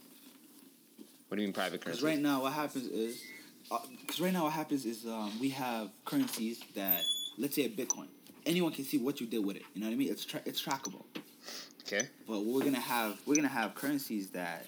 [1.28, 3.22] what do you mean private Because right now, what happens is,
[4.02, 7.00] because right now what happens is um, we have currencies that,
[7.38, 8.08] let's say a Bitcoin,
[8.46, 9.62] anyone can see what you did with it.
[9.74, 10.10] You know what I mean?
[10.10, 11.04] It's tra- it's trackable.
[11.86, 12.08] Okay.
[12.26, 14.66] But we're gonna have we're gonna have currencies that,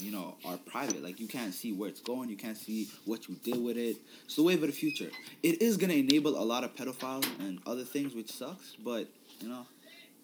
[0.00, 1.02] you know, are private.
[1.02, 2.28] Like you can't see where it's going.
[2.28, 3.96] You can't see what you did with it.
[4.24, 5.10] It's the wave of the future.
[5.42, 8.76] It is gonna enable a lot of pedophiles and other things, which sucks.
[8.82, 9.08] But
[9.40, 9.66] you know,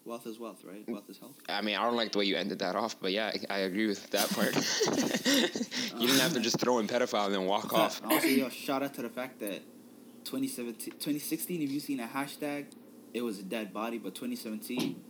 [0.03, 0.87] wealth is wealth, right?
[0.87, 1.35] Wealth is health.
[1.47, 3.57] I mean, I don't like the way you ended that off, but yeah, I, I
[3.59, 4.55] agree with that part.
[5.99, 6.39] you didn't have to uh-huh.
[6.39, 8.01] just throw in pedophile and then walk off.
[8.05, 9.61] Also, yo, shout out to the fact that
[10.25, 12.65] 2017, 2016, if you seen a hashtag,
[13.13, 15.01] it was a dead body, but 2017,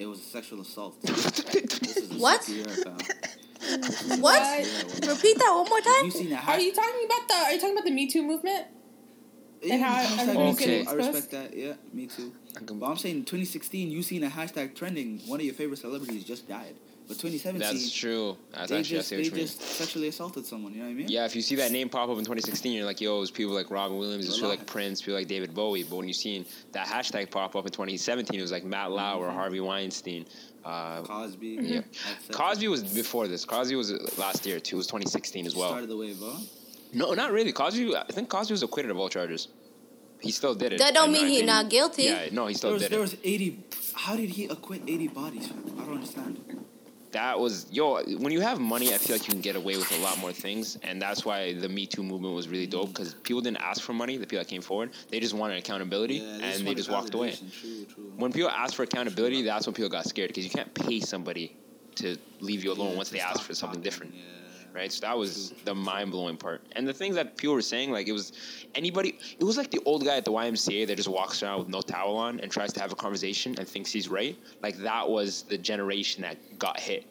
[0.00, 0.96] it was a sexual assault.
[1.02, 2.42] This is a What?
[2.42, 2.98] sick year, fam.
[4.20, 4.40] What?
[4.40, 5.06] What?
[5.06, 6.10] Repeat that one more If you time.
[6.10, 7.34] seen a Are you talking about the?
[7.34, 8.66] Are you talking about the Me Too movement?
[9.68, 11.56] and how everybody's getting I respect that.
[11.56, 12.32] Yeah, me too.
[12.56, 15.18] I can- But I'm saying 2016, you seen a hashtag trending.
[15.26, 16.76] One of your favorite celebrities just died.
[17.08, 18.36] But 2017, That's true.
[18.52, 19.40] That's they actually, I just see they you mean.
[19.40, 20.72] just sexually assaulted someone.
[20.74, 21.08] You know what I mean?
[21.08, 23.30] Yeah, if you see that name pop up in 2016, you're like, yo, it was
[23.30, 25.84] people like Robin Williams, it was people like Prince, people like David Bowie.
[25.84, 29.30] But when you seen that hashtag pop up in 2017, it was like Matt Lauer,
[29.30, 30.26] Harvey Weinstein.
[30.64, 31.58] Uh, Cosby.
[31.62, 31.80] Yeah.
[32.30, 33.46] Cosby was before this.
[33.46, 34.76] Cosby was last year too.
[34.76, 35.70] It was 2016 as well.
[35.70, 36.38] started the wave, huh?
[36.92, 37.52] No, not really.
[37.52, 39.48] Cosby, I think Cosby was acquitted of all charges.
[40.20, 40.78] He still did it.
[40.80, 41.46] That don't mean my he opinion.
[41.46, 42.02] not guilty.
[42.02, 43.02] Yeah, no, he still There was, did there it.
[43.02, 43.64] was 80.
[43.94, 45.48] How did he acquit 80 bodies?
[45.78, 46.57] I don't understand.
[47.12, 48.02] That was yo.
[48.18, 50.32] When you have money, I feel like you can get away with a lot more
[50.32, 53.80] things, and that's why the Me Too movement was really dope because people didn't ask
[53.80, 54.16] for money.
[54.18, 57.14] The people that came forward, they just wanted accountability, Yeah, and just they just walked
[57.14, 57.32] away.
[57.60, 58.12] True, true.
[58.16, 61.56] When people ask for accountability, that's when people got scared because you can't pay somebody
[61.96, 64.14] to leave you alone Yeah, once they ask for something talking, different.
[64.14, 64.22] yeah.
[64.78, 67.90] Right, so that was the mind blowing part, and the things that people were saying,
[67.90, 68.32] like it was
[68.76, 69.18] anybody.
[69.36, 71.80] It was like the old guy at the YMCA that just walks around with no
[71.80, 74.36] towel on and tries to have a conversation and thinks he's right.
[74.62, 77.06] Like that was the generation that got hit.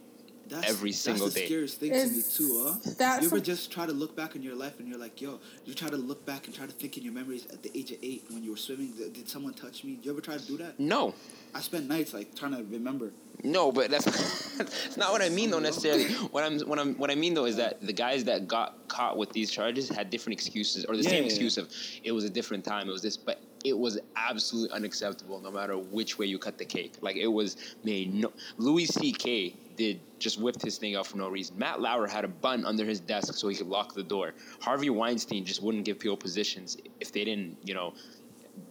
[0.50, 1.46] That's, every single that's the day.
[1.48, 2.92] scariest thing to me too, huh?
[2.98, 5.22] that you ever some- just try to look back in your life and you're like,
[5.22, 7.72] yo, you try to look back and try to think in your memories at the
[7.78, 8.92] age of eight when you were swimming.
[8.98, 9.96] Did, did someone touch me?
[9.96, 10.80] Did you ever try to do that?
[10.80, 11.14] No,
[11.54, 13.12] I spent nights like trying to remember.
[13.44, 14.06] No, but that's
[14.58, 16.06] that's not what I mean though necessarily.
[16.34, 19.16] What I'm what I'm what I mean though is that the guys that got caught
[19.18, 21.70] with these charges had different excuses or the Yeah, same yeah, excuse of
[22.04, 25.78] it was a different time, it was this, but it was absolutely unacceptable no matter
[25.78, 26.94] which way you cut the cake.
[27.02, 29.56] Like it was made no Louis C.K.
[29.76, 31.58] did just whipped his thing out for no reason.
[31.58, 34.34] Matt Lauer had a bun under his desk so he could lock the door.
[34.60, 37.94] Harvey Weinstein just wouldn't give people positions if they didn't, you know,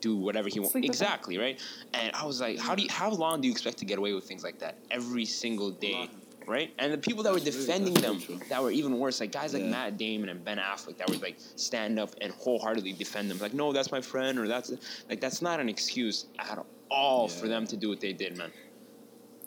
[0.01, 0.73] do whatever he wants.
[0.73, 1.07] Sleep with them.
[1.07, 1.61] Exactly, right?
[1.95, 4.13] And I was like, how do you, how long do you expect to get away
[4.13, 6.11] with things like that every single day?
[6.47, 6.73] Right?
[6.79, 9.21] And the people that were That's very- defending that's them very that were even worse,
[9.21, 9.71] like guys like Yeah.
[9.71, 13.39] Matt Damon and Ben Affleck that would like stand up and wholeheartedly defend them.
[13.39, 14.73] Like, no, that's my friend, or that's
[15.09, 18.51] like that's not an excuse at all for them to do what they did, man.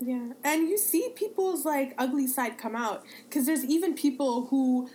[0.02, 4.90] Yeah, and you see people's like ugly side come out because there's even people who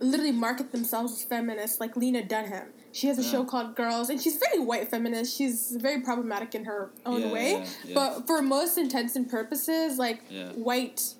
[0.00, 2.68] literally market themselves as feminists, like Lena Dunham.
[2.94, 3.30] She has a Yeah.
[3.32, 3.46] show uh.
[3.46, 5.36] called Girls, and she's very white feminist.
[5.36, 9.98] She's very problematic in her own Yeah, way, yeah, but for most intents and purposes,
[9.98, 10.22] like
[10.54, 11.14] white.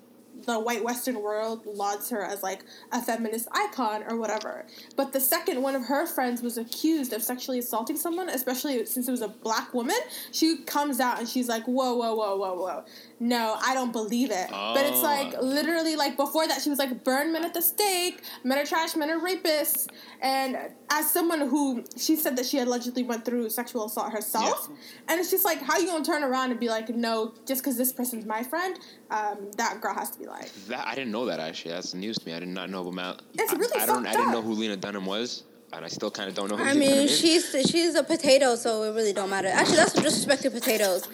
[0.45, 4.65] The white Western world lauds her as like a feminist icon or whatever.
[4.97, 9.07] But the second one of her friends was accused of sexually assaulting someone, especially since
[9.07, 9.95] it was a black woman,
[10.33, 12.83] she comes out and she's like, "Whoa, whoa, whoa, whoa, whoa!
[13.19, 15.01] No, I don't believe it." But it's Oh.
[15.03, 18.65] like literally like before that, she was like, "Burn men at the stake, men are
[18.65, 19.87] trash, men are rapists."
[20.21, 20.57] And
[20.89, 24.67] as someone who she said that she allegedly went through sexual assault herself,
[25.07, 27.61] and it's just like, how are you gonna turn around and be like, "No, just
[27.63, 28.77] because this person's my friend,
[29.11, 31.71] um, that girl has to be like." That I didn't know that actually.
[31.71, 32.33] That's news to me.
[32.33, 33.21] I did not know about Matt.
[33.35, 34.03] It's really I, I don't.
[34.03, 36.57] fucked I didn't know who Lena Dunham was, and I still kind of don't know
[36.57, 36.63] who.
[36.63, 37.17] I Lena Dunham mean, is.
[37.19, 39.47] she's she's a potato, so it really don't matter.
[39.47, 41.07] Actually, that's disrespect to potatoes,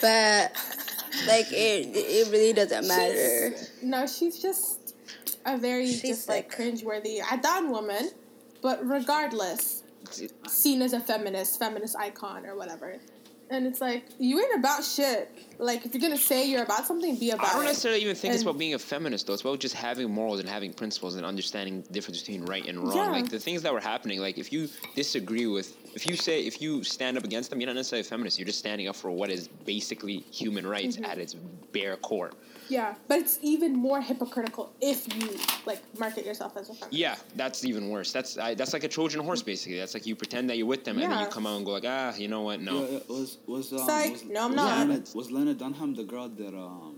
[0.00, 0.52] but
[1.26, 3.50] like it it really doesn't matter.
[3.50, 4.94] She's- no, she's just
[5.46, 6.60] a very She's just like sick.
[6.74, 8.10] cringeworthy Adan woman,
[8.62, 9.82] but regardless,
[10.48, 12.98] seen as a feminist, feminist icon or whatever.
[13.50, 15.30] And it's like you ain't about shit.
[15.58, 17.66] Like if you're gonna say you're about something, be about I don't it.
[17.66, 19.34] necessarily even think it's about being a feminist though.
[19.34, 22.78] It's about just having morals and having principles and understanding the difference between right and
[22.78, 22.96] wrong.
[22.96, 23.10] Yeah.
[23.10, 24.18] Like the things that were happening.
[24.20, 27.66] Like if you disagree with, if you say, if you stand up against them, you're
[27.68, 28.38] not necessarily a feminist.
[28.38, 31.04] You're just standing up for what is basically human rights Mm-hmm.
[31.04, 31.34] at its
[31.72, 32.30] bare core.
[32.68, 36.92] Yeah, but it's even more hypocritical if you like market yourself as a feminist.
[36.92, 38.12] Yeah, that's even worse.
[38.12, 39.78] That's I, that's like a Trojan horse basically.
[39.78, 41.72] That's like you pretend that you're with them and then you come out and go
[41.72, 42.60] like, ah, you know what?
[42.60, 42.80] No.
[42.84, 44.12] Yeah, yeah, was was um, Psych.
[44.12, 44.88] was, No, I'm was not.
[44.88, 46.96] Lena, was Lena Dunham the girl that um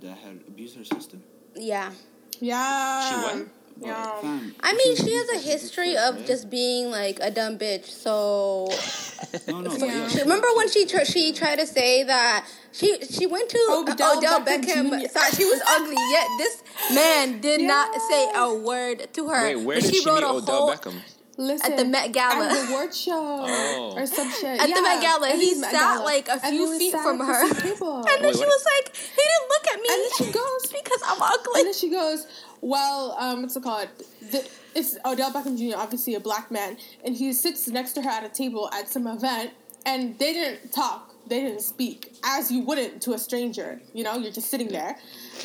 [0.00, 1.18] that had abused her sister?
[1.56, 1.90] Yeah,
[2.38, 3.08] Yeah.
[3.08, 3.48] She what?
[3.82, 4.20] Yeah.
[4.62, 7.58] I mean, she has a is- this is history of just being like a dumb
[7.58, 7.86] bitch.
[7.86, 8.68] So
[9.48, 9.72] no, no.
[9.72, 9.78] Yeah.
[9.80, 13.48] but yeah, She- remember when she tr- she tried to say that she she went
[13.50, 15.08] to Odell Odell, Beckham Beckham, Jr.
[15.08, 15.96] thought she was ugly.
[16.12, 16.62] Yet this
[16.94, 19.42] man did not say a word to her.
[19.42, 20.94] Wait, where did she, wrote meet a Odell whole Beckham?
[21.36, 22.48] Listen, At the Met Gala.
[22.48, 23.46] At the award show.
[23.48, 23.94] Oh.
[23.96, 24.60] Or some shit.
[24.60, 26.04] At the Met Gala, he Met sat, Gala.
[26.04, 27.42] like, a few feet from at the her.
[27.42, 28.48] And then Wait, she what?
[28.48, 29.88] was like, he didn't look at me.
[29.90, 32.26] And then she goes- because I'm ugly." And then she goes,
[32.60, 33.88] "Well, um, what's it called?
[34.30, 35.78] The, it's Odell Beckham Jr.
[35.78, 39.06] Obviously a black man, and he sits next to her at a table at some
[39.06, 39.52] event,
[39.86, 43.80] and they didn't talk, they didn't speak, as you wouldn't to a stranger.
[43.94, 44.98] You know, you're just sitting there,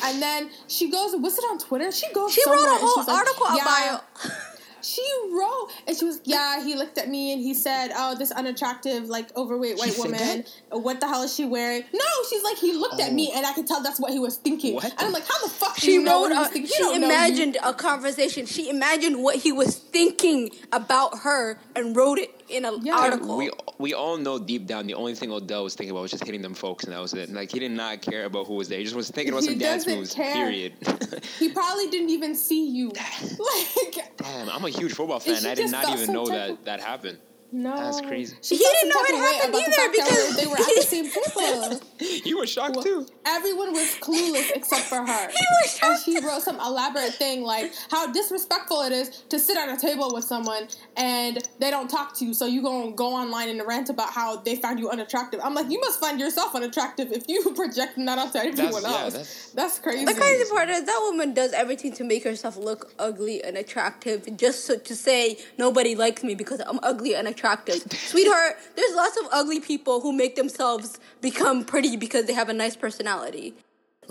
[0.04, 1.90] and then she goes, was it on Twitter?
[1.92, 4.04] She goes, She wrote a whole she's like, article yeah, about
[4.86, 8.30] She wrote, and she was, yeah, he looked at me and he said, oh, this
[8.30, 11.82] unattractive, like, overweight white said woman, what the hell is she wearing?
[11.92, 13.36] No, she's like, he looked at me oh.
[13.36, 14.74] and I could tell that's what he was thinking.
[14.74, 16.36] What And I'm like, how the fuck do She you know wrote.
[16.36, 17.14] what he was A, she You don't know you.
[17.14, 18.46] imagined a conversation.
[18.46, 22.96] She imagined what he was thinking about her and wrote it in an Yeah.
[22.98, 23.36] article.
[23.36, 26.24] We we all know deep down the only thing Odell was thinking about was just
[26.24, 27.30] hitting them folks, and that was it.
[27.32, 28.78] Like he did not care about who was there.
[28.78, 30.14] He just was thinking about He some dance moves.
[30.14, 30.34] care.
[30.34, 30.72] Period.
[31.38, 32.88] He probably didn't even see you.
[33.38, 35.44] like, Damn, I'm a huge football fan.
[35.46, 37.18] I did not even know that that happened.
[37.56, 37.76] No.
[37.76, 38.36] That's crazy.
[38.42, 40.82] She He didn't know type it happened about the either because- they were at the
[40.82, 41.80] same table.
[42.24, 43.06] You were shocked Well, too.
[43.24, 45.28] Everyone was clueless except for her.
[45.28, 45.84] he was shocked.
[45.84, 49.76] and she wrote some elaborate thing like how disrespectful it is to sit at a
[49.80, 53.62] table with someone and they don't talk to you, so you gonna go online and
[53.66, 55.40] rant about how they found you unattractive.
[55.42, 59.12] I'm like, you must find yourself unattractive if you projecting that onto everyone yeah, else.
[59.14, 60.04] that's- That's, crazy.
[60.04, 64.36] The crazy part is that woman does everything to make herself look ugly and attractive,
[64.36, 67.45] just so, to say nobody likes me because I'm ugly and attractive.
[67.92, 72.52] Sweetheart, there's lots of ugly people who make themselves become pretty because they have a
[72.54, 73.54] nice personality.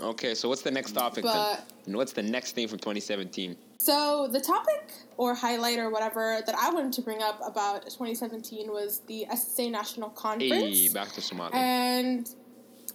[0.00, 1.96] Okay, so what's the next topic But- then?
[1.96, 3.56] What's the next thing from 2017?
[3.78, 8.70] So the topic or highlight or whatever that I wanted to bring up about 2017
[8.70, 10.52] was the SSA National Conference.
[10.52, 11.54] Hey, back to Somalia.
[11.54, 12.28] and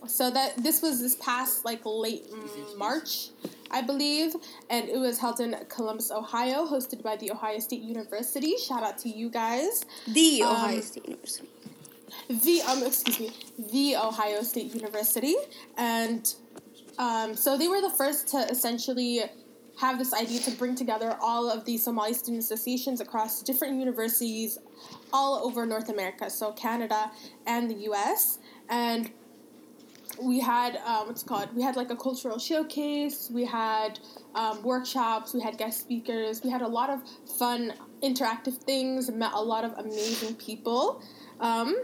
[0.07, 2.25] so that this was this past like late
[2.77, 3.29] March,
[3.71, 4.35] I believe,
[4.69, 8.55] and it was held in Columbus, Ohio, hosted by the Ohio State University.
[8.57, 9.85] Shout out to you guys.
[10.07, 11.47] The Um, Ohio State University.
[12.29, 13.31] The um, excuse me,
[13.71, 15.35] the Ohio State University,
[15.77, 16.33] and
[16.99, 19.21] um, so they were the first to essentially
[19.79, 24.59] have this idea to bring together all of the Somali student associations across different universities
[25.13, 27.09] all over North America, so Canada
[27.47, 28.39] and the U.S.
[28.69, 29.09] and
[30.19, 31.55] we had um, what's it called?
[31.55, 33.29] We had like a cultural showcase.
[33.31, 33.99] We had
[34.35, 35.33] um, workshops.
[35.33, 36.41] We had guest speakers.
[36.43, 37.01] We had a lot of
[37.37, 39.09] fun, interactive things.
[39.11, 41.03] Met a lot of amazing people.
[41.39, 41.75] Um,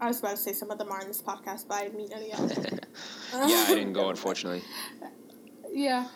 [0.00, 2.28] I was about to say some of them are in this podcast, but I immediately
[2.28, 4.62] yeah, I didn't go unfortunately.
[5.76, 6.06] Yeah.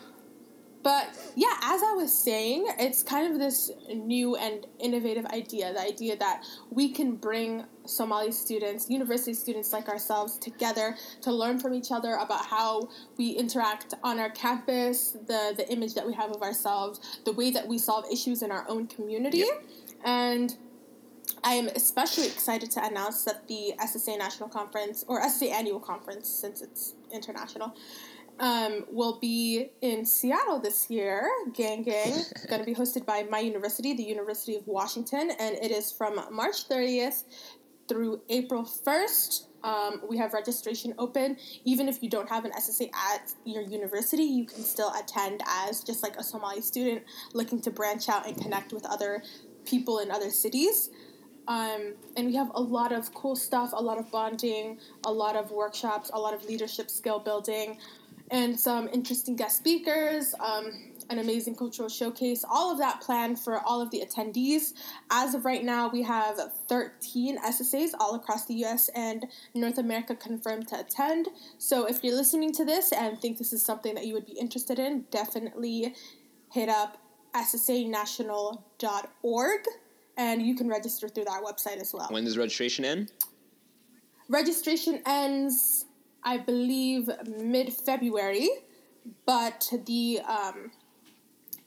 [0.89, 5.81] But yeah, as I was saying, it's kind of this new and innovative idea the
[5.81, 11.75] idea that we can bring Somali students, university students like ourselves, together to learn from
[11.75, 16.31] each other about how we interact on our campus, the, the image that we have
[16.31, 19.45] of ourselves, the way that we solve issues in our own community.
[19.45, 19.63] Yep.
[20.05, 20.57] And
[21.43, 26.27] I am especially excited to announce that the SSA National Conference, or SSA Annual Conference,
[26.27, 27.75] since it's international,
[28.39, 31.29] um, will be in Seattle this year.
[31.53, 32.13] Gang Gang,
[32.49, 36.19] going to be hosted by my university, the University of Washington, and it is from
[36.31, 37.23] March 30th
[37.87, 39.45] through April 1st.
[39.61, 41.37] Um, we have registration open.
[41.65, 45.83] Even if you don't have an SSA at your university, you can still attend as
[45.83, 49.21] just like a Somali student looking to branch out and connect with other
[49.65, 50.89] people in other cities.
[51.49, 55.35] Um, and we have a lot of cool stuff, a lot of bonding, a lot
[55.35, 57.79] of workshops, a lot of leadership skill building,
[58.31, 63.59] and some interesting guest speakers, um, an amazing cultural showcase, all of that planned for
[63.59, 64.73] all of the attendees.
[65.09, 66.37] As of right now, we have
[66.67, 71.29] 13 SSAs all across the US and North America confirmed to attend.
[71.57, 74.33] So if you're listening to this and think this is something that you would be
[74.33, 75.95] interested in, definitely
[76.51, 76.99] hit up
[77.33, 79.59] ssanational.org
[80.17, 82.07] and you can register through that website as well.
[82.09, 83.11] When does registration end?
[84.27, 85.85] Registration ends,
[86.23, 88.49] I believe, mid February,
[89.25, 90.71] but the um,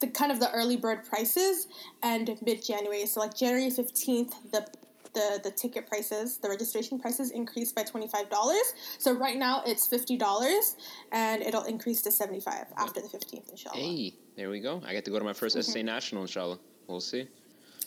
[0.01, 1.69] the kind of the early bird prices
[2.03, 3.07] and mid January.
[3.07, 4.67] So like January fifteenth, the
[5.15, 8.75] the the ticket prices, the registration prices increased by twenty five dollars.
[8.99, 10.77] So right now it's fifty dollars,
[11.12, 13.77] and it'll increase to seventy five after the fifteenth, inshallah.
[13.79, 14.83] Hey, there we go.
[14.87, 16.59] I get to go to my 1st SA National, inshallah.
[16.87, 17.29] We'll see.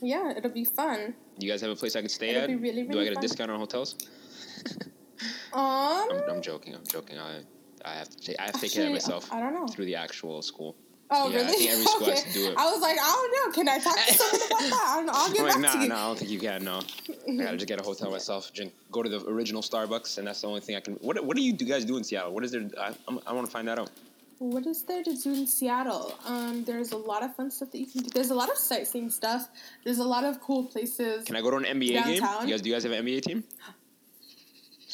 [0.02, 1.16] Yeah, it'll be fun.
[1.40, 2.48] You guys have a place I could stay It'll at?
[2.50, 3.22] be really, Do I really get a fun.
[3.22, 3.96] discount on hotels?
[5.54, 5.62] Um,
[6.12, 6.76] I'm, I'm joking.
[6.76, 7.18] I'm joking.
[7.20, 7.40] I
[7.84, 9.68] I have to take I have to take care of myself I don't know.
[9.68, 10.76] through the actual school.
[11.12, 11.54] Oh, Yeah, I really?
[11.58, 12.32] think every school has okay.
[12.32, 12.56] to do it.
[12.58, 13.54] I was like, I don't know.
[13.54, 14.86] Can I talk to someone about that?
[14.90, 15.12] I don't know.
[15.16, 15.90] I'll get I'm like, back nah, to you.
[15.90, 16.64] nah, I don't think you can.
[16.64, 16.80] No,
[17.30, 18.52] I gotta just get a hotel myself.
[18.54, 20.96] Drink, go to the original Starbucks, and that's the only thing I can.
[20.96, 22.34] What What do you do guys do in Seattle?
[22.34, 22.68] What is there?
[22.82, 23.92] I, I'm, I want to find that out.
[24.40, 26.14] What is there to do in Seattle?
[26.26, 28.10] Um, there's a lot of fun stuff that you can do.
[28.14, 29.48] There's a lot of sightseeing stuff.
[29.86, 31.24] There's a lot of cool places.
[31.24, 32.16] Can I go to an NBA game?
[32.16, 33.44] You guys, do you guys have an NBA team?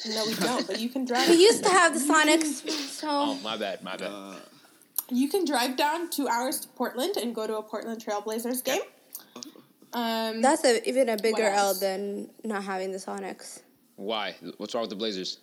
[0.10, 0.68] No, we don't.
[0.68, 1.30] but you can drive.
[1.30, 4.12] We used to have the Sonics, so Oh, my bad, my bad.
[4.12, 4.36] Uh,
[5.10, 8.82] You can drive down two hours to Portland and go to a Portland Trailblazers game.
[9.94, 13.62] Um, that's a, even a bigger L than not having the Sonics.
[13.98, 14.36] Why?
[14.58, 15.40] What's wrong with the Blazers?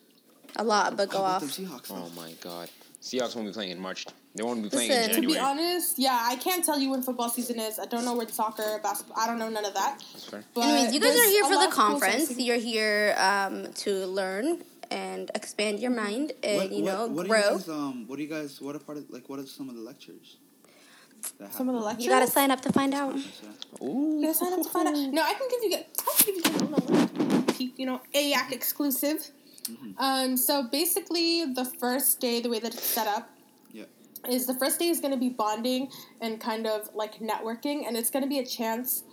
[0.57, 1.43] A lot, but go oh, off.
[1.43, 1.91] with Seahawks.
[1.91, 2.71] Oh my God,
[3.03, 4.07] Seahawks won't be playing in March.
[4.35, 6.91] They won't be playing Listen, in to to be honest, yeah, I can't tell you
[6.91, 7.79] when football season is.
[7.79, 9.17] I don't know when soccer, basketball.
[9.19, 9.99] I don't know none of that.
[10.13, 10.45] That's fair.
[10.55, 12.39] But Anyways, you guys are here for the conference.
[12.39, 17.23] You're here um, to learn and expand your mind and What, you know what, what
[17.25, 17.39] do grow.
[17.41, 18.61] you guys, um, what do you guys?
[18.61, 19.29] What are part of like?
[19.29, 20.37] What are some of the lectures?
[21.51, 22.05] Some of the lectures.
[22.05, 23.17] You gotta sign up to find out.
[23.83, 24.19] Ooh.
[24.21, 24.95] You gotta sign up to find out.
[24.95, 25.79] No, I can give you.
[25.79, 27.79] I can give you guys a little peek.
[27.79, 29.31] You know, AAC exclusive.
[29.99, 30.37] Um.
[30.37, 33.38] So basically, the first day, the way that it's set up, Yeah.
[34.29, 37.97] Is the first day is going to be bonding and kind of like networking, and
[37.97, 39.05] it's going to be a chance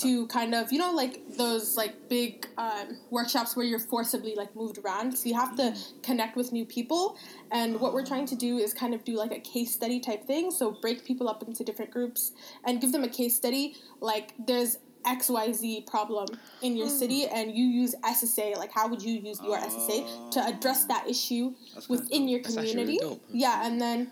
[0.00, 4.54] to kind of you know like those like big um, workshops where you're forcibly like
[4.54, 5.16] moved around.
[5.16, 7.16] So you have to connect with new people,
[7.50, 10.24] and what we're trying to do is kind of do like a case study type
[10.24, 10.50] thing.
[10.50, 12.32] So break people up into different groups
[12.64, 13.76] and give them a case study.
[14.00, 16.28] Like there's XYZ problem
[16.62, 20.40] in your city and you use SSA, like how would you use your SSA to
[20.40, 21.54] address that issue
[21.88, 23.20] within your actually really community?
[23.32, 24.10] Yeah, and then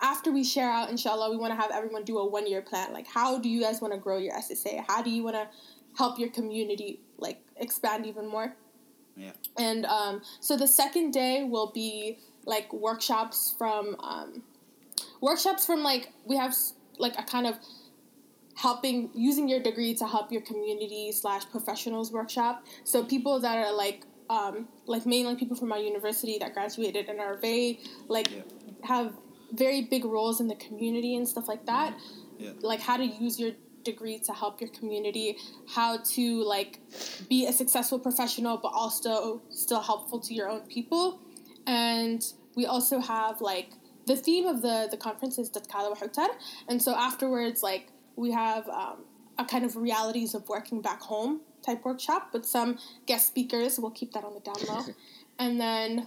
[0.00, 2.92] after we share out, inshallah, we want to have everyone do a one year plan.
[2.92, 4.84] Like, how do you guys want to grow your SSA?
[4.88, 5.48] How do you want to
[5.96, 8.54] help your community like expand even more?
[9.16, 9.32] Yeah.
[9.58, 14.42] And um, so the second day will be like workshops from um,
[15.20, 16.54] workshops from like we have
[16.98, 17.56] like a kind of
[18.54, 22.64] helping using your degree to help your community slash professionals workshop.
[22.84, 27.20] So people that are like um, like mainly people from our university that graduated and
[27.20, 28.42] are very like Yeah.
[28.84, 29.12] have
[29.52, 31.94] very big roles in the community and stuff like that.
[32.38, 32.50] Yeah.
[32.60, 33.52] Like how to use your
[33.84, 35.36] degree to help your community,
[35.74, 36.80] how to like
[37.28, 41.20] be a successful professional but also still helpful to your own people.
[41.66, 42.24] And
[42.56, 43.70] we also have like
[44.06, 46.28] the theme of the the conference is Tatkala wa Hutar.
[46.68, 49.04] And so afterwards like we have um,
[49.38, 53.78] a kind of realities of working back home type workshop with some guest speakers.
[53.78, 54.84] We'll keep that on the down low.
[55.38, 56.06] and then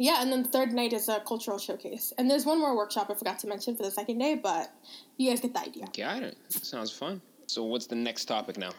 [0.00, 2.12] yeah, and then the third night is a cultural showcase.
[2.16, 4.72] And there's one more workshop I forgot to mention for the second day, but
[5.18, 5.84] you guys get the idea.
[5.96, 6.38] Got it.
[6.48, 7.20] Sounds fun.
[7.46, 8.72] So what's the next topic now?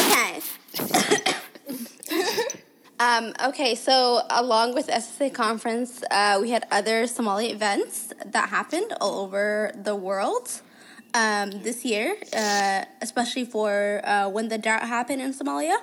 [0.00, 0.40] Okay.
[2.98, 8.94] Um, okay, so along with SSA conference, uh, we had other Somali events that happened
[9.02, 10.62] all over the world
[11.12, 15.76] um, this year, uh, especially for uh, when the drought happened in Somalia.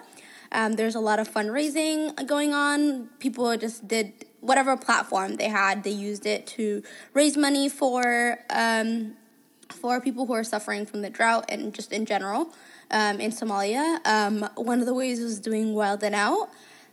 [0.54, 3.10] Um, there's a lot of fundraising going on.
[3.20, 6.84] People just did whatever platform they had, they used it to
[7.14, 9.16] raise money for um,
[9.70, 12.54] for people who are suffering from the drought and just in general
[12.92, 14.06] um, in Somalia.
[14.06, 16.50] Um, one of the ways was doing Wild and Out.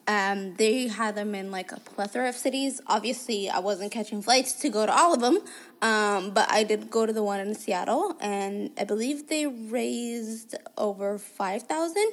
[0.09, 2.81] Um, they had them in like a plethora of cities.
[2.87, 5.39] Obviously, I wasn't catching flights to go to all of them,
[5.83, 10.57] um, but I did go to the one in Seattle, and I believe they raised
[10.77, 12.11] over five thousand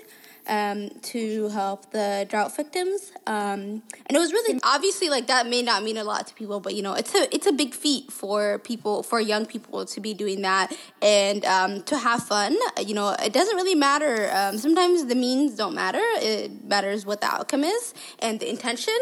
[0.48, 3.12] um, to help the drought victims.
[3.26, 6.60] Um, and it was really obviously like that may not mean a lot to people,
[6.60, 10.00] but you know it's a it's a big feat for people for young people to
[10.00, 12.56] be doing that and um, to have fun.
[12.84, 14.30] You know, it doesn't really matter.
[14.34, 16.04] Um, sometimes the means don't matter.
[16.22, 18.98] It matters what the outcome is and the intention.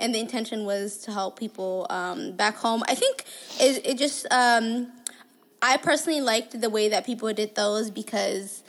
[0.00, 2.82] And the intention was to help people um, back home.
[2.88, 3.24] I think
[3.60, 4.26] it it just.
[4.30, 4.92] Um,
[5.60, 8.62] I personally liked the way that people did those because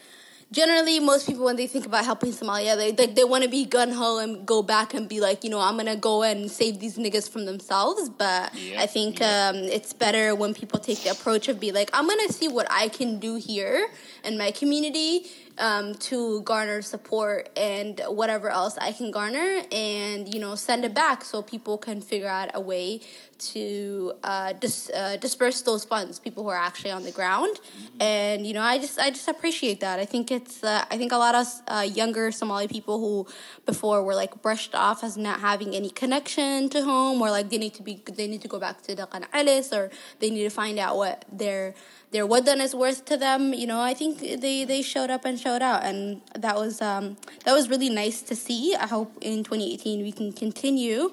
[0.51, 3.65] generally most people when they think about helping Somalia, they they, they want to be
[3.65, 6.79] gun ho and go back and be like, you know, I'm gonna go and save
[6.79, 8.09] these niggas from themselves.
[8.09, 11.89] But Yeah, I think um, it's better when people take the approach of be like,
[11.93, 13.89] I'm gonna see what I can do here
[14.23, 15.25] in my community.
[15.60, 20.93] Um, to garner support and whatever else I can garner, and you know, send it
[20.93, 23.01] back so people can figure out a way
[23.39, 26.20] to uh, dis- uh, disperse those funds.
[26.20, 27.60] People who are actually on the ground,
[27.99, 29.99] and you know, I just I just appreciate that.
[29.99, 33.28] I think it's uh, I think a lot of uh, younger Somali people who
[33.66, 37.57] before were like brushed off as not having any connection to home, or like they
[37.57, 40.49] need to be they need to go back to Dakan Alice, or they need to
[40.49, 41.76] find out what their
[42.12, 42.26] their
[42.62, 43.53] is worth to them.
[43.53, 47.18] You know, I think they they showed up and showed out, and that was um,
[47.45, 48.76] that was really nice to see.
[48.76, 51.12] I hope in 2018 we can continue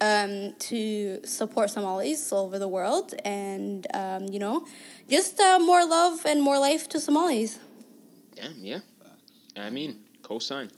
[0.00, 4.66] um, to support Somalis all over the world, and um, you know,
[5.08, 7.58] just uh, more love and more life to Somalis.
[8.36, 8.80] Yeah, yeah.
[9.56, 10.70] I mean, cosign.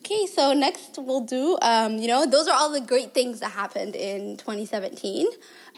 [0.00, 3.50] Okay, so next we'll do, um, you know, those are all the great things that
[3.50, 5.26] happened in 2017.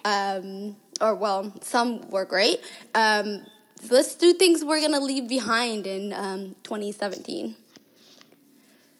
[0.04, 2.60] Um, or, well, some were great.
[2.94, 3.46] Um,
[3.82, 7.56] so let's do things we're going to leave behind in um, 2017.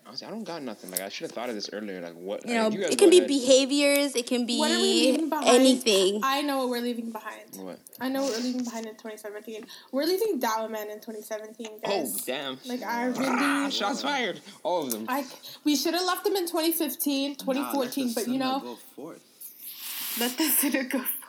[0.07, 0.91] Honestly, I don't got nothing.
[0.91, 2.01] Like I should have thought of this earlier.
[2.01, 2.45] Like what?
[2.45, 3.29] You know, like, guys it can be ahead.
[3.29, 5.49] behaviors, it can be What are we leaving behind?
[5.49, 6.21] anything.
[6.25, 7.43] I know what we're leaving behind.
[7.55, 7.79] What?
[8.01, 9.65] I know what we're leaving behind in 2017.
[9.93, 12.59] We're leaving Dawa Man in 2017, Oh damn!
[12.67, 14.41] Like I Ah, really, shots fired.
[14.65, 15.05] All of them.
[15.09, 15.25] I
[15.63, 18.75] we should have left them in 2015, 2014, let the but you cinema know, go
[18.97, 19.23] forth.
[20.19, 21.20] let the sinner go for it.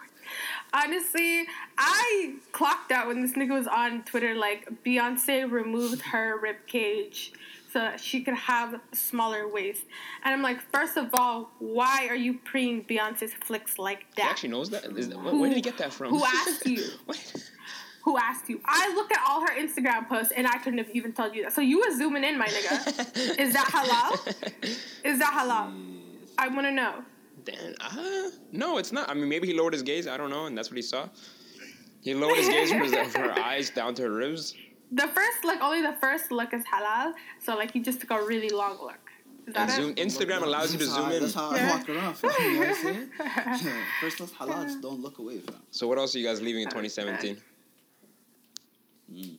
[0.74, 1.46] Honestly,
[1.78, 7.34] I clocked out when this nigga was on Twitter like Beyonce removed her rib cage
[7.72, 9.84] so that she could have a smaller waist.
[10.24, 14.32] And I'm like, first of all, why are you preing Beyonce's flicks like He that?
[14.32, 14.84] actually knows that.
[14.84, 16.10] That where, where did he get that from?
[16.12, 16.84] Who asked you?
[18.04, 18.60] Who asked you?
[18.66, 21.54] I look at all her Instagram posts and I couldn't have even told you that.
[21.54, 23.40] So you were zooming in, my nigga.
[23.40, 24.66] Is that halal?
[25.06, 25.72] Is that halal?
[25.72, 25.98] Hmm.
[26.38, 27.04] I want to know.
[27.44, 27.74] Damn.
[27.80, 29.10] Uh, no, it's not.
[29.10, 30.08] I mean, maybe he lowered his gaze.
[30.08, 31.08] I don't know, and that's what he saw.
[32.02, 34.56] He lowered his gaze from, his, from her eyes down to her ribs.
[34.92, 37.14] The first look, only the first look is halal.
[37.40, 38.98] So like he just took a really long look.
[39.48, 41.22] Is that And zoom, Instagram allows you to zoom how, in.
[41.22, 41.68] That's how Yeah.
[41.74, 42.14] I walk around.
[42.16, 42.32] fam.
[42.40, 43.10] You know what I'm saying?
[43.20, 43.84] Yeah.
[44.02, 45.56] First off, halal, just don't look away, fam.
[45.72, 47.38] So what else are you guys leaving in 2017?
[49.14, 49.38] Mm.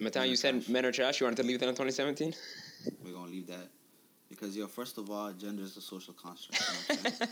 [0.00, 1.20] Matan, you said men are trash.
[1.20, 2.34] You wanted to leave that in 2017?
[3.04, 3.68] We're gonna leave that
[4.34, 6.62] because yo, first of all, gender is a social construct.
[6.68, 7.28] You know what I'm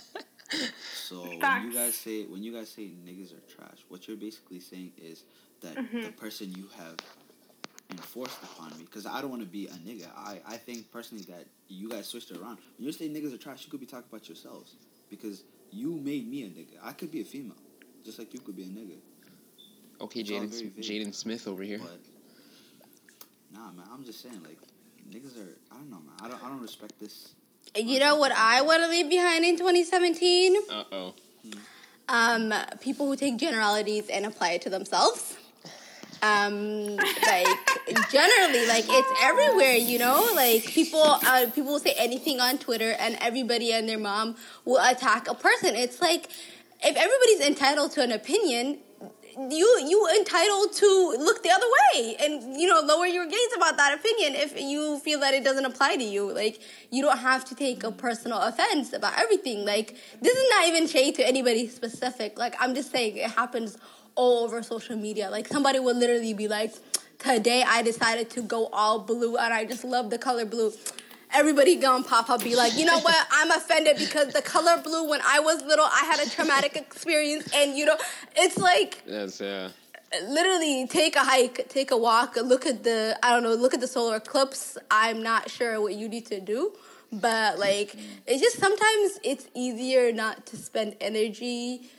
[0.92, 4.60] so when you guys say when you guys say niggas are trash, what you're basically
[4.60, 5.24] saying is
[5.60, 6.02] that Mm-hmm.
[6.02, 6.96] the person you have
[7.90, 10.08] enforced upon me, because I don't want to be a nigga.
[10.16, 12.58] I, I think personally that you guys switched it around.
[12.78, 14.74] When you say niggas are trash, you could be talking about yourselves
[15.08, 16.78] because you made me a nigga.
[16.82, 17.56] I could be a female,
[18.04, 18.96] just like you could be a nigga.
[20.00, 20.72] Okay, Jaden.
[20.78, 21.78] Jaden Smith over here.
[21.78, 22.00] But
[23.52, 24.58] nah, man, I'm just saying like
[25.12, 25.56] niggas are.
[25.70, 26.14] I don't know, man.
[26.20, 26.44] I don't.
[26.44, 27.34] I don't respect this.
[27.76, 30.56] You know what I want to leave behind in 2017?
[30.70, 31.14] Uh oh.
[32.08, 35.36] um, people who take generalities and apply it to themselves.
[36.22, 37.46] Um, like
[38.10, 40.30] generally, like it's everywhere, you know.
[40.34, 44.82] Like people, uh, people will say anything on Twitter, and everybody and their mom will
[44.82, 45.74] attack a person.
[45.74, 46.28] It's like
[46.82, 48.78] if everybody's entitled to an opinion,
[49.36, 53.76] you you entitled to look the other way and you know lower your gaze about
[53.76, 56.32] that opinion if you feel that it doesn't apply to you.
[56.32, 56.60] Like
[56.90, 59.64] you don't have to take a personal offense about everything.
[59.64, 62.38] Like this is not even shade to anybody specific.
[62.38, 63.78] Like i'm just saying it happens
[64.14, 65.30] all over social media.
[65.30, 66.74] Like somebody will literally be like
[67.22, 70.72] today i decided to go all blue and i just love the color blue
[71.34, 73.26] everybody gonna pop up be like, you know what?
[73.30, 77.48] I'm offended because the color blue when I was little, I had a traumatic experience,
[77.54, 77.96] and you know,
[78.36, 79.70] it's like That's yeah.
[80.28, 83.80] literally take a hike, take a walk, look at the I don't know, look at
[83.80, 84.76] the solar eclipse.
[84.90, 86.72] I'm not sure what you need to do,
[87.12, 91.90] but like it's just sometimes it's easier not to spend energy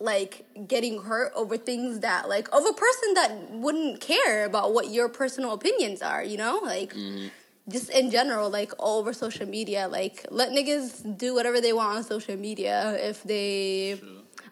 [0.00, 4.90] like getting hurt over things that like of a person that wouldn't care about what
[4.90, 6.60] your personal opinions are, you know?
[6.62, 7.28] Like mm-hmm.
[7.68, 11.96] Just in general, like all over social media, like let niggas do whatever they want
[11.96, 14.00] on social media if they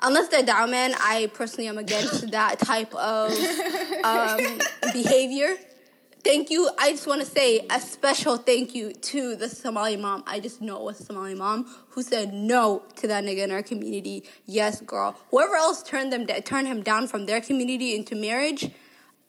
[0.03, 3.33] unless they're down man, I personally am against that type of
[4.05, 4.41] um,
[4.93, 5.57] behavior.
[6.25, 6.71] Thank you.
[6.79, 10.23] I just want to say a special thank you to the Somali mom.
[10.25, 13.51] I just know it was a Somali mom who said no to that nigga in
[13.51, 14.23] our community.
[14.47, 15.17] Yes, girl.
[15.33, 18.71] Whoever else turned them turned him down from their community into marriage.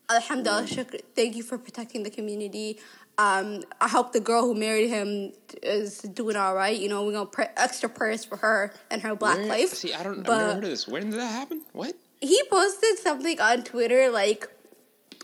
[0.08, 1.02] Alhamdulillah, shukr.
[1.16, 2.78] Thank you for protecting the community.
[3.18, 6.76] Um, I hope the girl who married him is doing all right.
[6.76, 9.70] You know, we're gonna pray extra prayers for her and her black Where- life.
[9.74, 10.20] See, I don't.
[10.20, 10.88] I've But- never heard of this.
[10.88, 11.61] When did that happen?
[11.74, 11.95] What?
[12.22, 14.47] he posted something on Twitter like,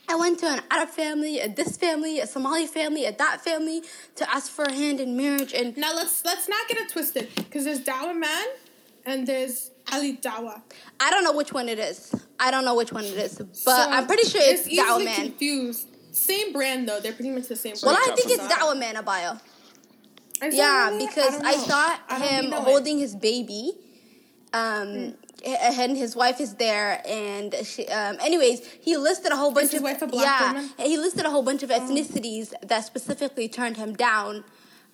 [0.10, 3.84] I went to an Arab family, a this family, a Somali family, a that family
[4.16, 7.30] to ask for a hand in marriage, and Now let's let's not get it twisted
[7.36, 8.46] because there's Dawa Man
[9.06, 10.62] and there's Ali Dawa.
[11.00, 12.14] I don't know which one it is.
[12.40, 15.06] I don't know which one it is, but So I'm pretty sure it's, easily Dawa
[15.06, 15.16] Man.
[15.16, 15.88] confused.
[16.12, 17.00] Same brand though.
[17.00, 17.76] They're pretty much the same.
[17.84, 18.12] Well, brand.
[18.12, 19.36] I think it's that- Dawa Man Abaya.
[19.36, 21.08] is that Yeah, really?
[21.08, 21.64] because don't I, know.
[21.64, 22.64] saw I him know it.
[22.64, 23.74] holding his baby.
[24.52, 25.14] Um,
[25.46, 27.88] and his wife is there, and she.
[27.88, 30.54] Um, anyways, he listed a whole bunch his of wife a black yeah.
[30.54, 30.70] woman?
[30.80, 34.44] He listed a whole bunch of ethnicities that specifically turned him down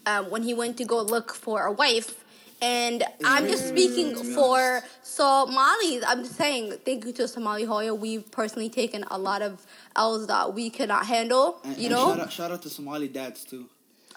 [0.06, 2.25] um, when he went to go look for a wife.
[2.62, 6.04] And I'm just speaking for Somalis.
[6.08, 7.98] I'm just saying thank you to Somali hooyo.
[7.98, 11.60] We've personally taken a lot of L's that we cannot handle.
[11.64, 13.70] And, you and know, shout out, shout out to Somali dads too.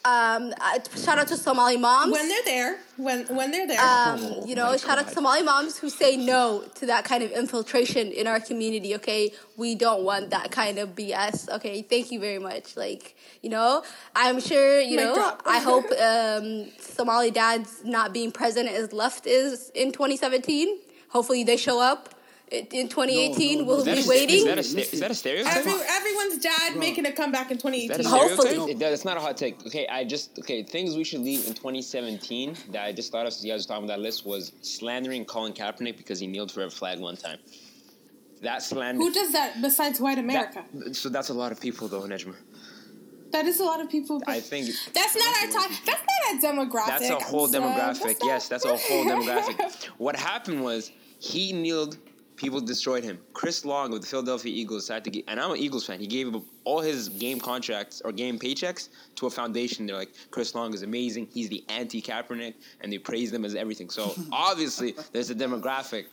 [0.09, 2.13] Um, uh, shout out to Somali moms.
[2.13, 2.79] when they're there.
[2.97, 3.81] When when they're there.
[3.81, 7.05] um, Oh you know, my shout out to Somali moms who say no to that
[7.05, 8.95] kind of infiltration in our community.
[8.97, 11.49] Okay, we don't want that kind of BS.
[11.57, 12.77] Okay, thank you very much.
[12.77, 13.83] Like, you know,
[14.15, 15.37] I'm sure you Mic know.
[15.45, 20.79] I hope um, Somali dads not being present as left is in 2017.
[21.11, 22.15] Hopefully, they show up
[22.51, 23.59] in in 2018.
[23.59, 24.45] no, we'll Is that, be a, is, waiting.
[24.47, 25.57] that a, is that a stereotype?
[25.57, 26.81] Every, everyone's dad Bro.
[26.81, 28.07] making a comeback in Is that 2018.
[28.07, 28.49] a Hopefully.
[28.49, 28.71] stereotype?
[28.71, 29.67] It- That's not a hot take.
[29.67, 33.33] Okay, I just okay things we should leave in 2017 that I just thought of
[33.33, 36.51] since you guys were talking about that list was slandering Colin Kaepernick because he kneeled
[36.53, 37.39] for a flag one time.
[38.43, 39.01] That slander.
[39.03, 40.65] Who does that besides white America?
[40.75, 42.35] that- so that's a lot of people though, Nejma.
[43.33, 44.23] that is a lot of people.
[44.27, 45.77] I think That's not our time.
[45.85, 46.87] That's not a demographic.
[46.87, 48.03] that's a whole demographic.
[48.05, 49.85] That's yes, that's a whole demographic.
[49.99, 51.99] What happened was he kneeled.
[52.39, 53.19] People destroyed him.
[53.33, 55.99] Chris Long of the Philadelphia Eagles decided to give, and I'm an Eagles fan.
[55.99, 59.87] He gave up all his game contracts or game paychecks to a foundation.
[59.87, 61.27] They're like, Chris Long is amazing.
[61.33, 63.91] He's the anti Kaepernick, and they praise him as everything.
[63.91, 66.05] So obviously, there's a demographic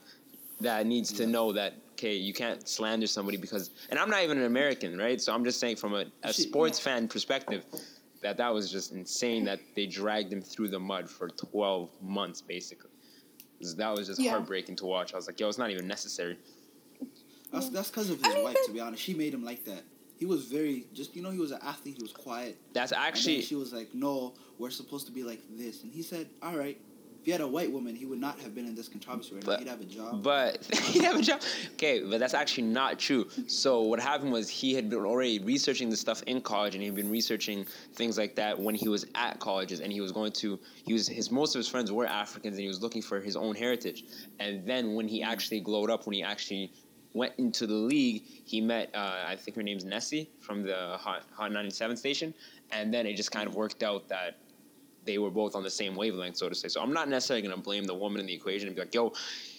[0.61, 4.37] that needs to know that okay, you can't slander somebody because, and I'm not even
[4.37, 5.21] an American, right?
[5.21, 7.63] So I'm just saying from a, a sports fan perspective
[8.21, 12.41] that that was just insane that they dragged him through the mud for 12 months
[12.41, 12.89] basically.
[13.77, 14.31] That was just Yeah.
[14.31, 15.13] heartbreaking to watch.
[15.13, 16.37] I was like, yo, it's not even necessary.
[17.51, 18.57] That's that's because of I his mean, wife.
[18.65, 19.83] To be honest, she made him like that.
[20.17, 21.95] He was very just you know he was an athlete.
[21.97, 22.57] He was quiet.
[22.73, 25.91] That's And then actually she was like, "No, we're supposed to be like this," and
[25.93, 26.79] he said, "All right."
[27.25, 29.47] If he had a white woman, he would not have been in this controversy right
[29.47, 29.57] now.
[29.57, 30.21] He'd have a job.
[30.21, 31.41] But he'd have a job.
[31.73, 33.27] Okay, but that's actually not true.
[33.47, 36.93] So what happened was he had been already researching the stuff in college, and he'd
[36.93, 37.65] been researching
[37.95, 40.59] things like that when he was at colleges, and he was going to.
[40.85, 43.35] He was his most of his friends were Africans, and he was looking for his
[43.35, 44.05] own heritage.
[44.39, 46.73] And then when he actually glowed up, when he actually
[47.13, 51.23] went into the league, he met uh, I think her name's Nessa from the Hot
[51.33, 52.35] Hot 97 station,
[52.71, 54.37] and then it just kind of worked out that
[55.05, 56.67] they were both on the same wavelength, so to say.
[56.67, 59.13] So I'm not necessarily gonna blame the woman in the equation and be like, yo,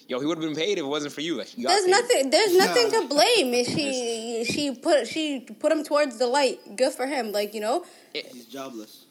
[0.08, 1.36] yo, he would have been paid if it wasn't for you.
[1.36, 1.90] Like, he There's paid.
[1.90, 2.30] nothing.
[2.30, 3.00] There's nothing Yeah.
[3.00, 3.64] to blame.
[3.64, 6.76] She she put she put him towards the light.
[6.76, 7.32] Good for him.
[7.32, 9.04] Like you know, He's jobless.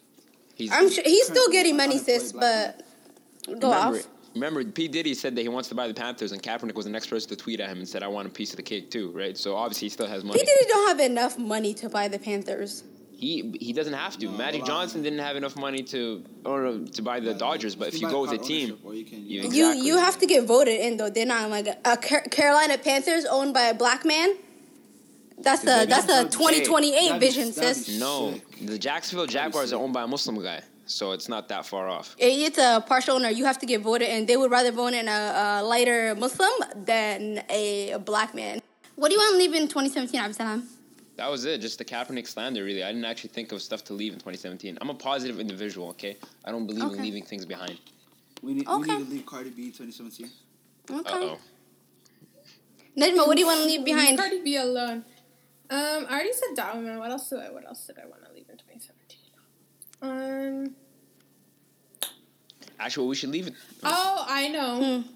[0.55, 2.31] He's, I'm sure he's still getting money, unemployed sis.
[2.31, 2.77] black
[3.47, 4.07] But go remember, off.
[4.33, 6.91] remember, P Diddy said that he wants to buy the Panthers, and Kaepernick was the
[6.91, 8.89] next person to tweet at him and said, "I want a piece of the cake
[8.89, 9.37] too." Right?
[9.37, 10.39] So obviously he still has money.
[10.39, 12.83] P Diddy don't have enough money to buy the Panthers.
[13.17, 14.25] He he doesn't have to.
[14.25, 17.87] No, Magic well, Johnson didn't have enough money to or to buy the Dodgers, but
[17.89, 19.87] if you go with a team, you can you- You Exactly.
[19.87, 21.09] you have to get voted in though.
[21.09, 24.35] They're not like a Carolina Panthers owned by a black man.
[25.37, 27.99] That's a that's a so- twenty twenty eight that'd vision, that'd sis.
[27.99, 31.89] no, the Jacksonville Jaguars are owned by a Muslim guy, so it's not that far
[31.89, 32.15] off.
[32.17, 33.29] It's a partial owner.
[33.29, 34.25] You have to get voted in.
[34.27, 38.61] They would rather vote in a, a lighter Muslim than a, black man.
[38.95, 40.63] What do you want to leave in 2017, Absalam?
[41.17, 41.61] That was it.
[41.61, 42.83] Just the Kaepernick slander, really.
[42.83, 44.77] I didn't actually think of stuff to leave in 2017.
[44.81, 46.17] I'm a positive individual, okay?
[46.43, 46.97] I don't believe Okay.
[46.97, 47.79] in leaving things behind.
[48.41, 50.29] We need, we need to leave Cardi B 2017.
[50.89, 51.09] Uh Okay.
[51.13, 51.39] oh.
[52.97, 54.17] Najma, what do you want to leave behind?
[54.17, 55.03] Cardi B alone.
[55.69, 56.75] Um, I already said that.
[56.77, 57.49] What else did I?
[57.49, 59.19] What else did I want to leave in 2017?
[60.01, 60.75] Um.
[62.79, 63.53] Actually, we should leave it.
[63.83, 65.01] Oh, I know.
[65.01, 65.07] Hmm.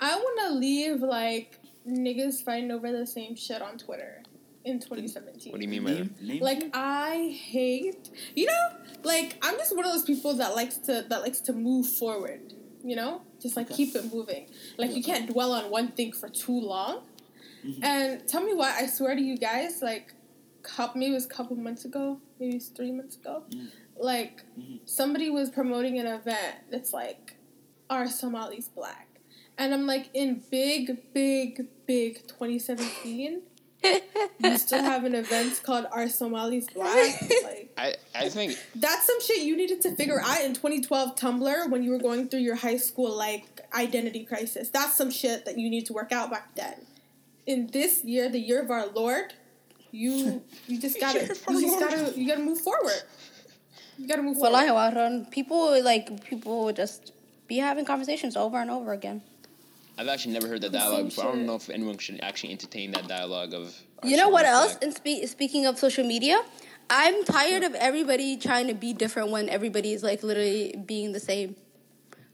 [0.00, 1.58] I want to leave like
[1.88, 4.22] niggas fighting over the same shit on Twitter
[4.64, 5.52] in 2017.
[5.52, 5.98] What do you mean by that?
[5.98, 8.68] Name, name Like I hate, you know,
[9.02, 12.54] like I'm just one of those people that likes to that likes to move forward.
[12.82, 13.76] You know, just like Okay.
[13.86, 14.46] keep it moving.
[14.78, 17.02] Like you can't dwell on one thing for too long.
[17.64, 17.82] Mhm.
[17.82, 20.12] And tell me what I swear to you guys, like,
[20.62, 23.68] couple, maybe it was a couple months ago, maybe it was three months ago, Mhm.
[23.96, 24.80] like Mhm.
[24.84, 27.36] somebody was promoting an event that's like,
[27.88, 29.20] "Are Somalis black?"
[29.56, 33.42] And I'm like, in big, big, big 2017,
[34.38, 39.20] you still have an event called Our Somalis black?" Like I, I think that's some
[39.20, 42.56] shit you needed to figure out in 2012 Tumblr when you were going through your
[42.56, 44.68] high school like identity crisis.
[44.70, 46.74] That's some shit that you need to work out back then.
[47.46, 49.34] In this year, the year of our Lord,
[49.90, 53.02] you you just gotta Year of our you just gotta you gotta move forward.
[53.98, 54.94] You gotta move Wallahi, forward.
[54.94, 57.12] Warren, people like people would just
[57.46, 59.22] be having conversations over and over again.
[59.96, 61.24] I've actually never heard that dialogue same before.
[61.24, 63.74] I don't know if anyone should actually entertain that dialogue of.
[64.02, 64.76] You know what else?
[64.82, 66.42] And spe- speaking of social media,
[66.90, 71.20] I'm tired of everybody trying to be different when everybody is like literally being the
[71.20, 71.56] same.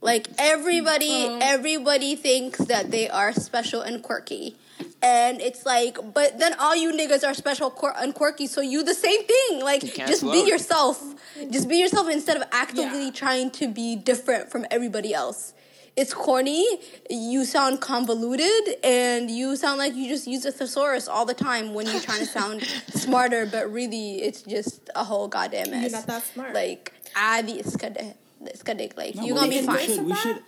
[0.01, 1.39] Like everybody, Oh.
[1.43, 4.57] everybody thinks that they are special and quirky,
[5.03, 8.83] and it's like, but then all you niggas are special quir- and quirky, so you
[8.83, 9.61] the same thing.
[9.63, 10.47] Like just cancel be out.
[10.47, 11.15] yourself.
[11.51, 13.11] Just be yourself instead of actively Yeah.
[13.11, 15.53] trying to be different from everybody else
[15.96, 16.66] It's corny.
[17.10, 21.74] You sound convoluted, and you sound like you just use a thesaurus all the time
[21.74, 22.64] when you're trying to sound
[22.94, 23.46] smarter.
[23.46, 25.84] But really, it's just a whole goddamn mess.
[25.84, 26.54] You're not that smart.
[26.54, 29.78] Like, عادي اسكده اسكده like No, you're but gonna we be should- fine.
[29.78, 30.40] We should, we About- should,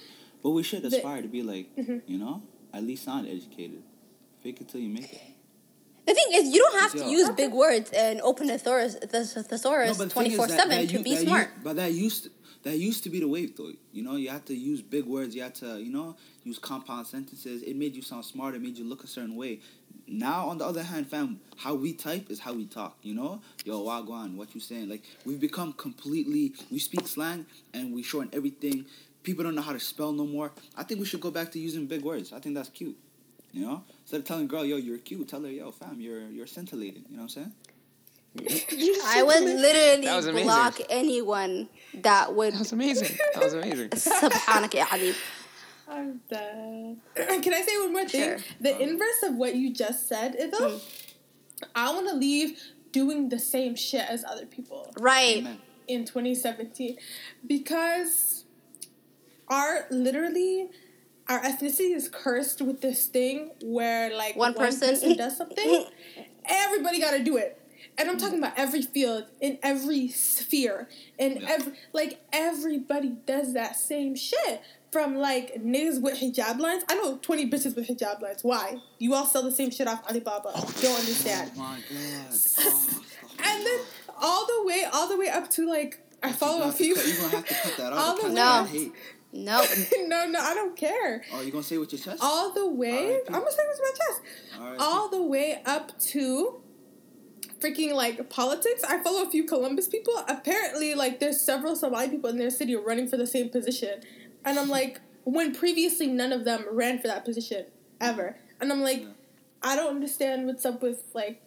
[0.43, 1.67] but we should The- aspire to be like,
[2.11, 2.41] you know,
[2.73, 3.81] at least sound educated.
[4.43, 5.21] Fake it till you make it.
[6.07, 7.17] The thing is, you don't have to Yeah.
[7.19, 10.47] use big words and open a thesaurus, thes- thesaurus but the thing twenty is four
[10.47, 11.49] that- seven that to you- be that you- smart.
[11.63, 12.29] but that used to,
[12.62, 13.72] that used to be the wave, though.
[13.92, 15.34] You know, you had to use big words.
[15.34, 17.62] You had to, you know, use compound sentences.
[17.62, 18.54] It made you sound smart.
[18.54, 19.60] It made you look a certain way.
[20.06, 22.96] Now, on the other hand, fam, how we type is how we talk.
[23.02, 24.88] You know, yo, wagwan, what you saying?
[24.88, 26.54] Like we've become completely.
[26.70, 28.86] We speak slang and we shorten everything.
[29.22, 30.52] People don't know how to spell no more.
[30.76, 32.32] I think we should go back to using big words.
[32.32, 32.96] I think that's cute.
[33.52, 36.46] You know, instead of telling girl, yo, you're cute, tell her, yo, fam, you're you're
[36.46, 37.04] scintillating.
[37.08, 37.52] You know what I'm saying?
[39.04, 42.54] I would literally block anyone that would.
[42.54, 43.18] That was amazing.
[43.34, 43.88] That was amazing.
[43.90, 44.86] Subhanak ya
[45.88, 46.96] I'm dead.
[47.42, 48.38] Can I say one more thing?
[48.38, 48.38] Sure.
[48.60, 50.80] The inverse of what you just said, Ithel, mm.
[51.74, 52.58] I want to leave
[52.92, 54.90] doing the same shit as other people.
[54.98, 55.38] Right.
[55.38, 55.58] Amen.
[55.86, 56.96] In 2017.
[57.46, 58.44] Because
[59.48, 60.70] our literally
[61.28, 65.86] our ethnicity is cursed with this thing where like one, one person, person does something
[66.46, 67.61] everybody got to do it
[67.98, 70.88] and I'm talking about every field, in every sphere,
[71.18, 71.48] and Yeah.
[71.50, 74.62] every like everybody does that same shit.
[74.90, 78.42] From like niggas with hijab lines, I know twenty bitches with hijab lines.
[78.44, 78.76] Why?
[78.98, 80.52] You all sell the same shit off Alibaba.
[80.52, 81.50] Don't understand.
[81.56, 82.38] Oh my god.
[82.58, 83.02] Oh,
[83.44, 83.80] And then
[84.20, 86.94] all the way, all the way up to like I follow a few.
[86.94, 88.34] You're gonna have to cut that All the way.
[88.34, 88.64] No.
[88.64, 88.92] Hate.
[89.34, 89.64] No.
[90.08, 91.24] no, no, I don't care.
[91.32, 92.18] Oh, you gonna say it with your chest?
[92.22, 93.16] All the way.
[93.28, 94.78] I'm gonna say this with my chest.
[94.78, 96.60] All the way up to
[97.62, 98.82] freaking like politics.
[98.84, 100.14] I follow a few Columbus people.
[100.28, 104.00] Apparently, like there's several Somali people in their city running for the same position,
[104.44, 107.66] and I'm like, when previously none of them ran for that position
[108.00, 109.08] ever, and I'm like, Yeah.
[109.62, 111.40] I don't understand what's up with like.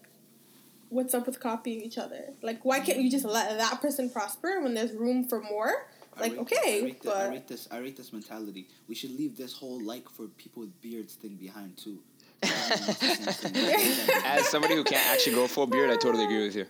[0.90, 2.26] What's up with copying each other?
[2.44, 5.88] Like, why can't you just let that person prosper when there's room for more?
[6.18, 7.68] Like, rate- okay, I rate, the- I rate this.
[7.72, 8.68] I rate this mentality.
[8.88, 11.98] We should leave this whole like for people with beards thing behind too.
[14.26, 16.66] As somebody who can't actually grow a full beard, I totally agree with you.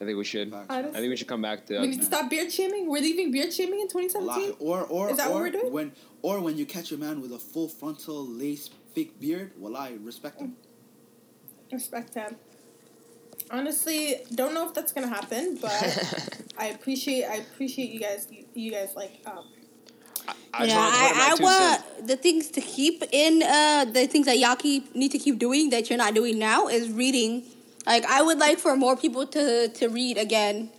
[0.00, 0.50] I think we should.
[0.50, 0.78] Facts, I.
[0.78, 1.78] I think we should come back to.
[1.80, 2.88] we need to stop beard shaming.
[2.88, 4.54] We're leaving beard shaming in 2017.
[4.58, 5.72] or or Is that or what we're doing?
[5.72, 5.92] when
[6.22, 9.96] or when you catch a man with a full frontal lace fake beard, well, I
[10.02, 10.56] respect him.
[11.70, 12.36] Respect him.
[13.50, 18.70] Honestly, don't know if that's gonna happen, but I appreciate I appreciate you guys you
[18.70, 19.44] guys like um
[20.52, 23.02] I just yeah, wanted to put in my I, I want the things to keep
[23.12, 26.38] in uh, the things that y'all keep need to keep doing that you're not doing
[26.38, 27.44] now is reading.
[27.86, 30.70] Like I would like for more people to to read again.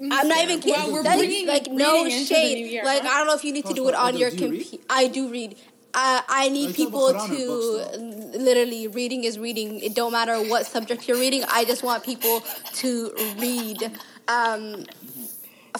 [0.00, 0.72] I'm not even kidding.
[0.74, 2.84] Well, we're That is, bringing like no reading into the new shade.
[2.84, 3.02] like?
[3.02, 4.60] I don't know if you need to do it on Oh, your do you read?
[4.62, 4.84] computer.
[4.90, 5.56] I do read.
[5.94, 9.78] Uh, I need you people about Quran to literally reading is reading.
[9.80, 11.44] It don't matter what subject you're reading.
[11.48, 12.40] I just want people
[12.74, 13.92] to read.
[14.28, 14.86] Um,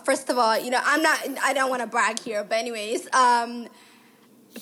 [0.04, 1.18] first of all, you know, I'm not.
[1.42, 3.68] I don't want to brag here, but anyways, um,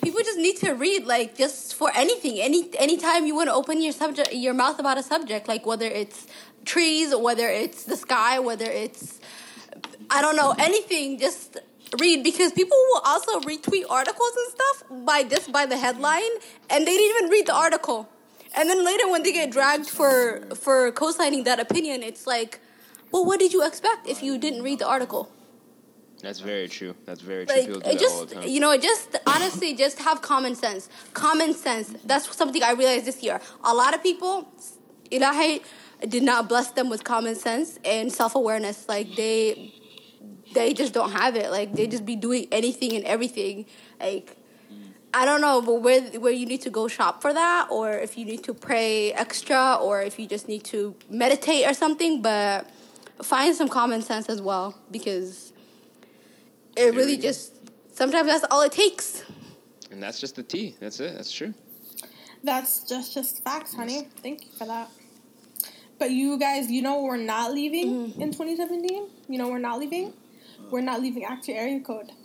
[0.03, 2.41] people just need to read like just for anything.
[2.41, 5.87] Any anytime you want to open your subject, your mouth about a subject, like whether
[5.87, 6.27] it's
[6.65, 9.21] trees, whether it's the sky, whether it's
[10.11, 11.19] I don't know anything.
[11.19, 11.59] Just
[11.99, 16.35] read because people will also retweet articles and stuff by just by the headline,
[16.69, 18.09] and they didn't even read the article.
[18.57, 22.61] And then later, when they get dragged for for co-signing that opinion, it's like,
[23.13, 25.31] well, what did you expect if you didn't read the article?
[26.23, 26.95] That's very true.
[27.07, 27.57] That's very true.
[27.57, 28.49] Like People do that all the time.
[28.49, 30.89] you know, just honestly just have common sense.
[31.15, 31.95] Common sense.
[32.05, 33.41] That's something I realized this year.
[33.65, 34.47] A lot of people,
[35.11, 35.63] Ilahi
[36.09, 38.87] did not bless them with common sense and self awareness.
[38.89, 39.73] Like they
[40.55, 41.51] they just don't have it.
[41.51, 43.67] Like they just be doing anything and everything.
[43.99, 44.37] Like
[45.15, 48.19] I don't know, but where where you need to go shop for that, or if
[48.19, 52.21] you need to pray extra, or if you just need to meditate or something.
[52.23, 52.69] But
[53.23, 55.53] find some common sense as well because
[56.77, 57.55] it really just
[57.95, 59.25] sometimes that's all it takes.
[59.91, 60.77] and that's just the tea.
[60.81, 61.15] That's it.
[61.15, 61.55] That's true.
[62.43, 64.09] That's just just facts, honey.
[64.23, 64.91] Thank you for that.
[65.99, 68.23] But you guys, you know we're not leaving mm-hmm.
[68.23, 69.09] in 2017.
[69.29, 70.15] You know we're not leaving.
[70.71, 72.07] We're not leaving Actor Area Code.
[72.07, 72.17] Hey, We're gonna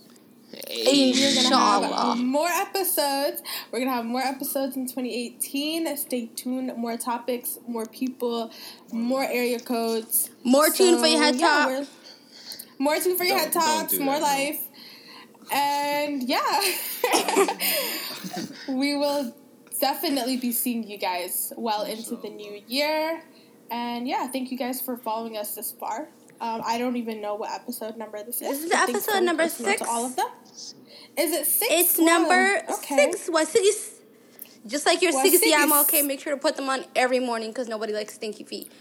[0.41, 2.15] have Inshallah.
[2.17, 3.41] more episodes.
[3.71, 5.95] We're gonna have more episodes in 2018.
[5.97, 6.75] Stay tuned.
[6.77, 8.51] More topics, more people,
[8.91, 10.29] more area codes.
[10.43, 11.67] More tune for your head yeah, top.
[11.69, 11.87] we're-
[12.79, 13.91] More tune for your head Don't- don't tops.
[13.93, 14.27] do More that, no.
[14.27, 14.67] life.
[15.51, 16.61] And yeah,
[18.67, 19.33] we will
[19.79, 23.23] definitely be seeing you guys well into the new year.
[23.69, 26.09] And yeah, thank you guys for following us this far.
[26.41, 28.61] Um, I don't even know what episode number this is.
[28.61, 29.81] This is episode for number six.
[29.81, 30.27] To all of them.
[31.17, 31.71] Is it six?
[31.71, 32.95] It's Whoa, number okay.
[33.11, 33.27] six.
[33.29, 33.91] What six?
[34.67, 35.51] Just like your What six six?
[35.51, 36.01] yama, okay.
[36.01, 38.71] Make sure to put them on every morning because nobody likes stinky feet.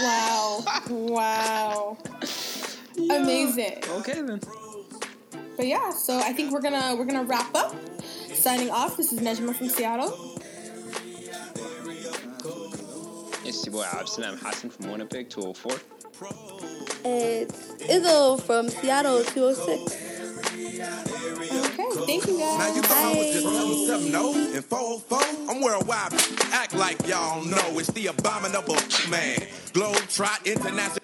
[0.00, 0.64] Wow.
[0.90, 1.98] wow.
[2.96, 3.82] Amazing.
[3.88, 4.40] Okay then.
[5.56, 7.74] But yeah, so I think we're gonna we're gonna wrap up.
[8.32, 8.96] Signing off.
[8.96, 10.34] This is Nejma from Seattle.
[13.46, 15.76] It's your boy Absalam Hassan from Winnipeg, 204.
[17.04, 20.14] It's Izzo from Seattle, 206.
[20.54, 22.76] Okay, thank you Now guys.
[22.76, 25.18] you thought I was just 770 and 404?
[25.50, 26.12] I'm worldwide.
[26.52, 28.76] Act like y'all know it's the abominable
[29.10, 29.38] man.
[29.72, 31.03] Globe Trot International.